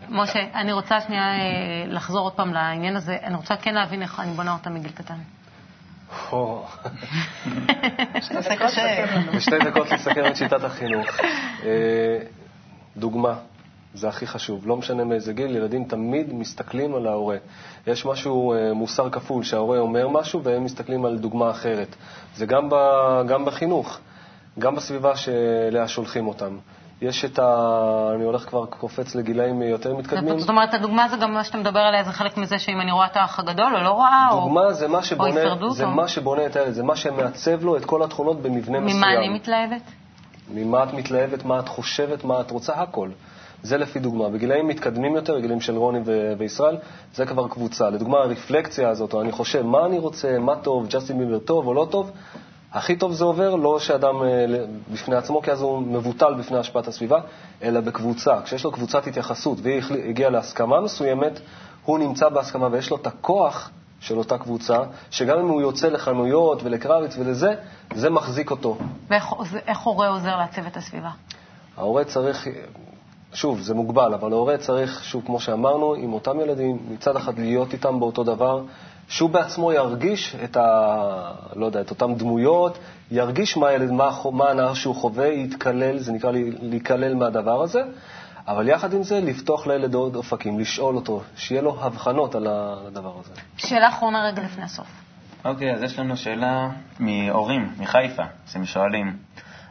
משה, 0.09 0.40
אני 0.54 0.72
רוצה 0.72 1.00
שנייה 1.00 1.22
אה, 1.22 1.38
לחזור 1.87 2.20
עוד 2.20 2.32
פעם 2.32 2.54
לעניין 2.54 2.96
הזה. 2.96 3.16
אני 3.22 3.35
רוצה 3.35 3.56
כן 3.56 3.74
להבין 3.74 4.02
איך 4.02 4.20
אני 4.20 4.32
בונה 4.32 4.52
אותה 4.52 4.70
מגיל 4.70 4.92
קטן. 4.92 5.18
בשתי 9.34 9.58
דקות 9.64 9.90
לסכם 9.90 10.26
את 10.26 10.36
שיטת 10.36 10.64
החינוך. 10.64 11.06
אה, 11.64 12.18
דוגמה, 12.96 13.34
זה 13.94 14.08
הכי 14.08 14.26
חשוב. 14.26 14.66
לא 14.66 14.76
משנה 14.76 15.04
מאיזה 15.04 15.32
גיל, 15.32 15.56
ילדים 15.56 15.84
תמיד 15.84 16.34
מסתכלים 16.34 16.94
על 16.94 17.06
ההורה. 17.06 17.36
יש 17.86 18.06
משהו, 18.06 18.52
אה, 18.52 18.72
מוסר 18.72 19.10
כפול, 19.10 19.42
שההורה 19.44 19.78
אומר 19.78 20.08
משהו 20.08 20.42
והם 20.42 20.64
מסתכלים 20.64 21.04
על 21.04 21.18
דוגמה 21.18 21.50
אחרת. 21.50 21.96
זה 22.36 22.46
גם, 22.46 22.68
ב, 22.70 22.74
גם 23.28 23.44
בחינוך, 23.44 23.98
גם 24.58 24.74
בסביבה 24.74 25.16
שאליה 25.16 25.88
שולחים 25.88 26.28
אותם. 26.28 26.58
יש 27.00 27.24
את 27.24 27.38
ה... 27.38 28.11
אני 28.14 28.24
הולך 28.24 28.48
כבר 28.48 28.66
קופץ 28.66 29.14
לגילאים 29.14 29.62
יותר 29.62 29.96
מתקדמים. 29.96 30.38
זאת 30.38 30.48
אומרת, 30.48 30.74
הדוגמה 30.74 31.09
זה 31.09 31.16
גם 31.16 31.35
מה 31.35 31.44
שאתה 31.44 31.59
מדבר 31.59 31.80
עליה, 31.80 32.04
זה 32.04 32.12
חלק 32.12 32.37
מזה 32.37 32.59
שאם 32.59 32.80
אני 32.80 32.92
רואה 32.92 33.06
את 33.06 33.16
האח 33.16 33.38
הגדול 33.38 33.76
או 33.76 33.82
לא 33.82 33.90
רואה, 33.90 34.28
או... 34.30 34.40
דוגמה 34.40 34.72
זה 34.72 34.88
מה 34.88 34.98
או 34.98 35.02
שבונה, 35.02 35.40
הישרדות, 35.40 35.76
זה 35.76 35.85
או- 35.85 35.90
מה 35.90 36.09
שבונה 36.09 36.46
את 36.46 36.56
הילד, 36.56 36.72
זה 36.72 36.82
מה 36.82 36.96
שמעצב 36.96 37.64
לו 37.64 37.76
את 37.76 37.85
כל 37.85 38.02
התכונות 38.02 38.42
במבנה 38.42 38.80
מסוים. 38.80 38.96
ממה 38.96 39.14
אני 39.14 39.28
מתלהבת? 39.28 39.82
ממה 40.54 40.82
את 40.85 40.94
מתלהבת, 40.94 41.44
מה 41.44 41.59
את 41.61 41.68
חושבת, 41.68 42.24
מה 42.24 42.40
את 42.40 42.50
רוצה, 42.50 42.72
הכל. 42.74 43.09
זה 43.62 43.78
לפי 43.78 43.98
דוגמה. 43.98 44.28
בגילאים 44.28 44.68
מתקדמים 44.68 45.14
יותר, 45.14 45.40
גילאים 45.40 45.61
של 45.61 45.76
רוני 45.76 45.98
ו- 46.04 46.32
וישראל, 46.38 46.76
זה 47.14 47.26
כבר 47.26 47.48
קבוצה. 47.48 47.90
לדוגמה, 47.90 48.18
הרפלקציה 48.18 48.88
הזאת, 48.88 49.12
או 49.12 49.20
אני 49.20 49.32
חושב 49.32 49.62
מה 49.62 49.87
אני 49.87 49.98
רוצה, 49.98 50.38
מה 50.38 50.56
טוב, 50.56 50.87
ג'סטין 50.88 51.18
ביבר 51.18 51.38
טוב 51.38 51.66
או 51.66 51.74
לא 51.74 51.87
טוב, 51.90 52.11
הכי 52.72 52.96
טוב 52.96 53.12
זה 53.12 53.24
עובר 53.24 53.55
לא 53.55 53.79
שאדם 53.79 54.22
אה, 54.22 54.46
בפני 54.92 55.16
עצמו, 55.16 55.42
כי 55.42 55.52
אז 55.52 55.62
הוא 55.62 55.83
מבוטל 55.83 56.35
בפני 56.35 56.59
השפעת 56.59 56.88
הסביבה, 56.88 57.20
אלא 57.62 57.81
בקבוצה. 57.81 58.42
כשיש 58.42 58.64
לו 58.64 58.72
קבוצת 58.72 59.07
התייחסות 59.07 59.59
והיא 59.62 59.83
הגיעה 60.09 60.31
להסכמה 60.31 60.81
מסוימת, 60.81 61.40
הוא 61.85 61.98
נמצא 61.98 62.29
בהסכמה 62.29 62.68
ויש 62.72 62.90
לו 62.90 62.96
את 62.96 63.07
הכוח 63.07 63.70
של 64.00 64.18
אותה 64.18 64.38
קבוצה, 64.38 64.79
שגם 65.11 65.38
אם 65.38 65.48
הוא 65.48 65.61
יוצא 65.61 65.88
לחנויות 65.88 66.62
ולקרביץ 66.62 67.16
ולזה, 67.18 67.55
זה 67.94 68.11
מחזיק 68.11 68.50
אותו. 68.50 68.76
ואיך 69.09 69.79
הורה 69.83 70.09
עוזר 70.09 70.37
לעצב 70.37 70.66
את 70.66 70.76
הסביבה? 70.76 71.11
ההורה 71.76 72.05
צריך, 72.05 72.48
שוב, 73.33 73.61
זה 73.61 73.74
מוגבל, 73.74 74.14
אבל 74.14 74.33
ההורה 74.33 74.59
צריך, 74.59 75.05
שוב, 75.05 75.22
כמו 75.26 75.40
שאמרנו, 75.40 75.94
עם 75.94 76.12
אותם 76.12 76.40
ילדים, 76.40 76.79
מצד 76.90 77.16
אחד 77.16 77.38
להיות 77.38 77.72
איתם 77.72 78.00
באותו 78.00 78.24
דבר, 78.24 78.62
שהוא 79.08 79.30
בעצמו 79.30 79.72
ירגיש 79.72 80.36
את 80.44 80.56
ה... 80.56 80.62
לא 81.56 81.66
יודע, 81.66 81.80
את 81.80 81.90
אותן 81.90 82.14
דמויות, 82.14 82.78
ירגיש 83.10 83.56
מה 83.56 83.68
הילד, 83.68 83.90
מה, 83.90 84.10
מה 84.32 84.50
הנער 84.50 84.74
שהוא 84.74 84.94
חווה, 84.94 85.26
יתקלל, 85.26 85.98
זה 85.98 86.12
נקרא 86.12 86.30
לי- 86.30 86.50
להיכלל 86.60 87.14
מהדבר 87.14 87.62
הזה, 87.62 87.82
אבל 88.48 88.68
יחד 88.68 88.92
עם 88.94 89.02
זה, 89.02 89.20
לפתוח 89.20 89.66
לילד 89.66 89.94
עוד 89.94 90.16
אופקים, 90.16 90.58
לשאול 90.60 90.96
אותו, 90.96 91.22
שיהיה 91.36 91.62
לו 91.62 91.76
הבחנות 91.84 92.34
על 92.34 92.46
הדבר 92.50 93.12
הזה. 93.20 93.32
שאלה 93.56 93.88
אחרונה 93.88 94.24
רגע 94.26 94.42
לפני 94.42 94.64
הסוף. 94.64 94.86
אוקיי, 95.44 95.74
אז 95.74 95.82
יש 95.82 95.98
לנו 95.98 96.16
שאלה 96.16 96.68
מהורים, 96.98 97.72
מחיפה, 97.78 98.22
שהם 98.46 98.64
שואלים. 98.64 99.16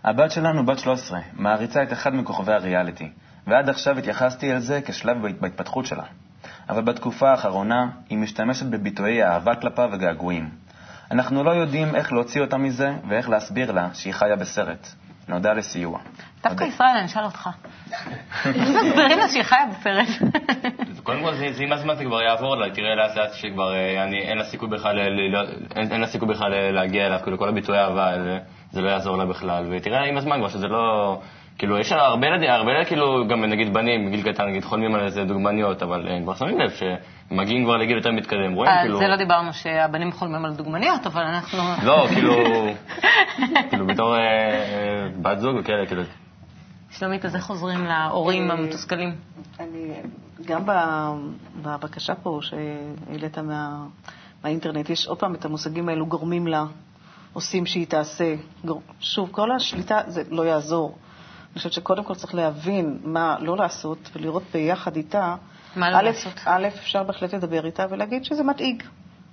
הבת 0.03 0.31
שלנו 0.31 0.65
בת 0.65 0.79
13, 0.79 1.19
מעריצה 1.33 1.83
את 1.83 1.93
אחד 1.93 2.15
מכוכבי 2.15 2.53
הריאליטי, 2.53 3.09
ועד 3.47 3.69
עכשיו 3.69 3.97
התייחסתי 3.97 4.51
אל 4.53 4.59
זה 4.59 4.79
כשלב 4.85 5.21
בהת- 5.21 5.39
בהתפתחות 5.41 5.85
שלה. 5.85 6.03
אבל 6.69 6.82
בתקופה 6.82 7.32
האחרונה 7.32 7.88
היא 8.10 8.17
משתמשת 8.17 8.65
בביטויי 8.65 9.23
אהבה 9.23 9.56
כלפיו 9.56 9.89
וגעגועים. 9.93 10.49
אנחנו 11.12 11.43
לא 11.43 11.51
יודעים 11.51 11.95
איך 11.95 12.13
להוציא 12.13 12.41
אותה 12.41 12.58
מזה 12.58 12.93
ואיך 13.08 13.30
להסביר 13.30 13.71
לה 13.71 13.89
שהיא 13.93 14.13
חיה 14.13 14.36
בסרט. 14.36 14.88
נודע 15.28 15.54
לסיוע. 15.54 15.99
דווקא 16.43 16.63
ישראל, 16.63 16.97
אני 16.97 17.06
אשאל 17.06 17.23
אותך. 17.23 17.49
איך 18.45 18.56
מסבירים 18.58 19.17
לה 19.19 19.30
שהיא 19.30 19.43
חיה 19.43 19.65
בסרט? 19.71 20.08
קודם 21.04 21.23
כל, 21.23 21.36
זה, 21.36 21.47
זה 21.51 21.63
עם 21.63 21.71
הזמן 21.71 21.95
זה 21.95 22.04
כבר 22.06 22.21
יעבור 22.21 22.56
לה, 22.56 22.73
תראה 22.73 22.95
לאט 22.95 23.15
לאט 23.15 23.34
שכבר 23.34 23.73
אה, 23.73 24.04
אני, 24.04 24.17
אין 24.21 24.38
לה 24.38 24.43
סיכוי 24.43 24.69
בכלל, 24.69 24.95
ל- 24.95 25.36
ל- 25.38 25.58
אין, 25.75 25.91
אין 25.91 26.01
לה 26.01 26.08
סיכוי 26.08 26.30
בכלל 26.30 26.54
אה, 26.54 26.71
להגיע 26.71 27.06
אליו, 27.06 27.19
כאילו 27.23 27.38
כל 27.38 27.49
הביטויי 27.49 27.80
אהבה, 27.80 28.12
זה 28.71 28.82
לא 28.82 28.89
יעזור 28.89 29.17
לה 29.17 29.25
בכלל, 29.25 29.65
ותראה 29.71 30.04
עם 30.04 30.17
הזמן 30.17 30.38
כבר 30.39 30.49
שזה 30.49 30.67
לא, 30.67 31.19
כאילו 31.57 31.79
יש 31.79 31.91
הרבה 31.91 32.27
ילדים, 32.27 32.49
הרבה 32.49 32.71
ילדים 32.71 32.85
כאילו, 32.85 33.27
גם 33.27 33.45
נגיד 33.45 33.73
בנים, 33.73 34.05
בגיל 34.05 34.31
קטן, 34.31 34.45
נגיד 34.47 34.63
חולמים 34.63 34.95
על 34.95 35.05
איזה 35.05 35.23
דוגמניות, 35.23 35.83
אבל 35.83 36.07
הם 36.07 36.23
כבר 36.23 36.35
שמים 36.35 36.59
לב 36.59 36.71
שמגיעים 36.71 37.63
כבר 37.63 37.77
לגיל 37.77 37.97
יותר 37.97 38.11
מתקדם, 38.11 38.53
רואים 38.53 38.71
על 38.71 38.77
כאילו, 38.81 38.97
זה 38.97 39.07
לא 39.07 39.15
דיברנו 39.15 39.53
שהבנים 39.53 40.11
חולמים 40.11 40.45
על 40.45 40.53
דוגמניות, 40.53 41.05
אבל 41.05 41.21
אנחנו... 41.21 41.59
לא, 41.83 42.07
כאילו, 42.13 42.33
כאילו 43.69 43.87
בתור 43.87 44.15
אה, 44.15 44.21
אה, 44.21 45.07
בת 45.21 45.39
זוג 45.39 45.55
וכאלה, 45.59 45.85
כאילו, 45.85 46.03
שלומית, 46.91 47.25
אז 47.25 47.35
איך 47.35 47.49
עוזרים 47.49 47.85
להורים 47.85 48.51
אה, 48.51 48.57
המתוסכלים? 48.57 49.15
אני, 49.59 49.93
גם 50.45 50.65
ב- 50.65 51.61
בבקשה 51.61 52.15
פה 52.15 52.39
שהעלית 52.41 53.37
מה, 53.37 53.85
מהאינטרנט, 54.43 54.89
יש 54.89 55.07
עוד 55.07 55.19
פעם 55.19 55.35
את 55.35 55.45
המושגים 55.45 55.89
האלו, 55.89 56.05
גורמים 56.05 56.47
לה, 56.47 56.63
עושים 57.33 57.65
שהיא 57.65 57.87
תעשה. 57.87 58.35
גור, 58.65 58.81
שוב, 58.99 59.29
כל 59.31 59.51
השליטה, 59.51 59.99
זה 60.07 60.23
לא 60.29 60.45
יעזור. 60.45 60.97
אני 61.55 61.59
חושבת 61.59 61.73
שקודם 61.73 62.03
כל 62.03 62.15
צריך 62.15 62.35
להבין 62.35 62.99
מה 63.03 63.35
לא 63.39 63.57
לעשות 63.57 64.09
ולראות 64.13 64.43
ביחד 64.53 64.95
איתה. 64.95 65.35
מה 65.75 65.91
לא 65.91 66.01
לעשות? 66.01 66.33
א', 66.45 66.67
אפשר 66.67 67.03
בהחלט 67.03 67.33
לדבר 67.33 67.65
איתה 67.65 67.85
ולהגיד 67.89 68.25
שזה 68.25 68.43
מדאיג. 68.43 68.83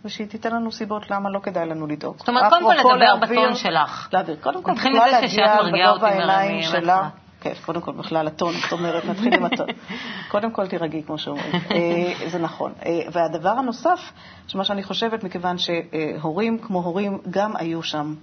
ושהיא 0.04 0.26
תיתן 0.26 0.54
לנו 0.54 0.72
סיבות 0.72 1.10
למה 1.10 1.30
לא 1.30 1.38
כדאי 1.38 1.66
לנו 1.66 1.86
לדאוג. 1.86 2.18
זאת 2.18 2.28
אומרת, 2.28 2.48
קודם 2.48 2.82
כל 2.82 2.94
לדבר 2.94 3.16
בטון 3.16 3.54
שלך. 3.54 4.08
להעביר. 4.12 4.36
קודם 4.40 4.62
כל, 4.62 4.70
נתחיל 4.72 4.92
בכלל 4.92 5.18
מזה 5.18 5.28
ששאת 5.28 5.38
להגיע 5.38 5.62
מרגיעה 5.62 5.90
אותי 5.90 6.04
בגובה 6.04 6.14
העיניים 6.14 6.62
שלה. 6.62 7.08
כן, 7.40 7.52
קודם 7.64 7.80
כל 7.80 7.92
בכלל 7.92 8.26
הטון, 8.26 8.54
זאת 8.54 8.72
אומרת, 8.72 9.04
נתחיל 9.04 9.34
עם 9.34 9.44
הטון. 9.44 9.66
קודם 10.32 10.50
כל 10.50 10.66
תירגעי, 10.66 11.02
כמו 11.02 11.18
שאומרים. 11.18 11.52
אה, 11.54 12.28
זה 12.28 12.38
נכון. 12.38 12.72
אה, 12.86 13.00
והדבר 13.12 13.50
הנוסף, 13.50 14.12
שמה 14.48 14.64
שאני 14.64 14.82
חושבת, 14.82 15.24
מכיוון 15.24 15.56
שהורים 15.58 16.58
כמו 16.58 16.80
הורים 16.82 17.18
גם 17.30 17.56
היו 17.56 17.82
שם 17.82 18.14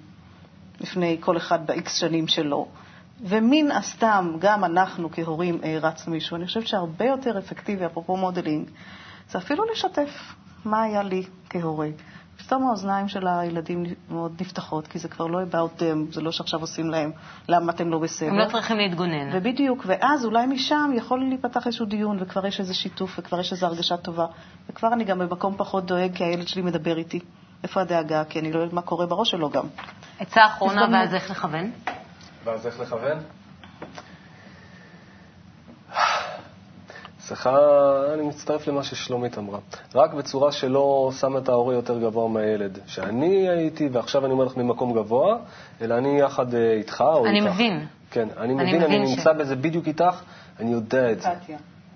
לפני 0.82 1.18
כל 1.20 1.38
אחד 1.38 1.68
ב-X 1.68 1.90
שנים 1.90 2.28
שלו, 2.28 2.68
ומן 3.22 3.72
הסתם 3.72 4.36
גם 4.40 4.64
אנחנו 4.64 5.10
כהורים 5.12 5.60
הערצנו 5.64 6.14
מישהו, 6.14 6.38
אני 6.38 6.46
חושבת 6.46 6.68
שהרבה 6.68 7.06
יותר 7.06 7.38
אפקטיבי, 7.40 7.86
אפרופו 7.86 8.18
modeling, 8.18 8.70
זה 9.30 9.38
אפילו 9.38 9.64
לשתף 9.72 10.36
מה 10.66 10.82
היה 10.82 11.04
לי 11.04 11.24
כהורה. 11.50 11.88
פתאום 12.38 12.68
האוזניים 12.68 13.08
של 13.08 13.28
הילדים 13.28 13.84
מאוד 14.10 14.42
נפתחות, 14.42 14.88
כי 14.88 15.00
זה 15.00 15.08
כבר 15.08 15.26
לא 15.26 15.40
about 15.44 15.80
them, 15.80 16.14
זה 16.14 16.22
לא 16.22 16.32
שעכשיו 16.32 16.60
עושים 16.60 16.90
להם 16.90 17.12
למה 17.50 17.72
אתם 17.72 17.90
לא 17.90 18.00
בסדר. 18.00 18.30
הם 18.30 18.38
לא 18.38 18.48
צריכים 18.52 18.78
להתגונן. 18.78 19.30
ובדיוק, 19.34 19.84
ואז 19.88 20.26
אולי 20.26 20.46
משם 20.48 20.92
יכול 20.96 21.20
להיפתח 21.20 21.68
איזשהו 21.68 21.86
דיון, 21.86 22.18
וכבר 22.20 22.46
יש 22.46 22.60
איזה 22.60 22.74
שיתוף, 22.74 23.20
וכבר 23.20 23.40
יש 23.40 23.52
איזו 23.52 23.66
הרגשה 23.66 23.98
טובה, 23.98 24.26
וכבר 24.70 24.94
אני 24.94 25.04
גם 25.04 25.20
במקום 25.20 25.54
פחות 25.58 25.86
דואג, 25.86 26.16
כי 26.16 26.24
הילד 26.24 26.48
שלי 26.48 26.62
מדבר 26.62 26.98
איתי. 26.98 27.20
איפה 27.64 27.82
הדאגה? 27.82 28.24
כי 28.24 28.40
אני 28.40 28.52
לא 28.52 28.60
יודעת 28.60 28.74
מה 28.74 28.82
קורה 28.82 29.06
בראש 29.06 29.32
שלו 29.32 29.50
גם. 29.50 29.68
עצה 30.20 30.46
אחרונה. 30.46 30.88
ואז 30.92 31.14
איך 31.14 31.32
לכוון? 31.32 31.72
ואז 32.50 32.68
איך 32.68 32.80
לכוון? 32.80 33.18
צריכה, 37.18 37.58
אני 38.14 38.22
מצטרף 38.22 38.68
למה 38.68 38.84
ששלומית 38.84 39.38
אמרה, 39.38 39.60
רק 39.96 40.14
בצורה 40.14 40.52
שלא 40.52 41.12
שמה 41.20 41.40
את 41.40 41.50
ההורה 41.50 41.74
יותר 41.74 42.00
גבוה 42.00 42.28
מהילד. 42.28 42.80
שאני 42.88 43.50
הייתי, 43.50 43.90
ועכשיו 43.92 44.26
אני 44.26 44.34
אומר 44.34 44.46
לך 44.46 44.58
ממקום 44.58 44.94
גבוה, 44.94 45.38
אלא 45.82 45.98
אני 45.98 46.20
יחד 46.20 46.54
אה, 46.56 46.74
איתך 46.74 47.02
או 47.02 47.26
אני 47.26 47.40
איתך. 47.40 47.54
מבין. 47.54 47.86
כן, 48.12 48.28
אני 48.38 48.44
אני 48.44 48.54
מבין, 48.54 48.82
מבין 48.84 49.02
אני 49.02 49.08
ש- 49.08 49.18
נמצא 49.18 49.34
בזה 49.34 49.56
בדיוק 49.56 49.88
איתך, 49.88 50.22
אני 50.60 50.72
יודע 50.72 51.12
את 51.12 51.22
זה. 51.22 51.30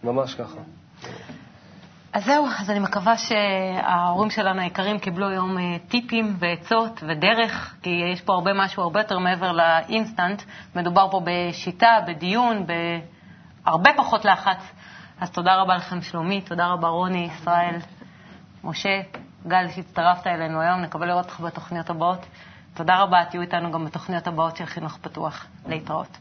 ממש 0.03 0.35
ככה. 0.35 0.57
אז 2.13 2.26
זהו, 2.26 2.47
אז 2.60 2.69
אני 2.69 2.80
מקווה 2.80 3.17
שההורים 3.17 4.30
שלנו 4.30 4.62
היקרים 4.62 4.99
קיבלו 4.99 5.30
היום 5.30 5.58
אה, 5.58 5.78
טיפים 5.88 6.36
ועצות 6.39 7.04
ודרך, 7.08 7.76
כי 7.82 7.89
יש 8.13 8.21
פה 8.21 8.34
הרבה 8.34 8.54
משהו 8.54 8.84
הרבה 8.84 8.99
יותר 8.99 9.19
מעבר 9.19 9.52
לאינסטנט. 9.52 10.43
מדובר 10.76 11.12
פה 11.12 11.21
בשיטה, 11.23 11.97
בדיון, 12.08 12.65
בהרבה 13.65 13.91
פחות 13.97 14.26
לחץ. 14.26 14.71
אז 15.19 15.32
תודה 15.32 15.56
רבה 15.56 15.76
לכם, 15.76 16.02
שלומית, 16.02 16.49
תודה 16.49 16.67
רבה, 16.67 16.88
רוני, 16.88 17.30
ישראל, 17.38 17.76
משה, 18.63 19.02
גל, 19.47 19.67
שהצטרפת 19.76 20.28
אלינו 20.28 20.62
היום. 20.62 20.82
נקווה 20.82 21.08
לראות 21.08 21.26
אותך 21.26 21.39
בתוכניות 21.39 21.89
הבאות. 21.89 22.26
תודה 22.73 22.97
רבה, 22.97 23.26
תהיו 23.30 23.41
איתנו 23.41 23.71
גם 23.71 23.86
בתוכניות 23.86 24.28
הבאות 24.28 24.58
של 24.58 24.65
חינוך 24.65 24.97
פתוח. 25.02 25.45
להתראות. 25.67 26.17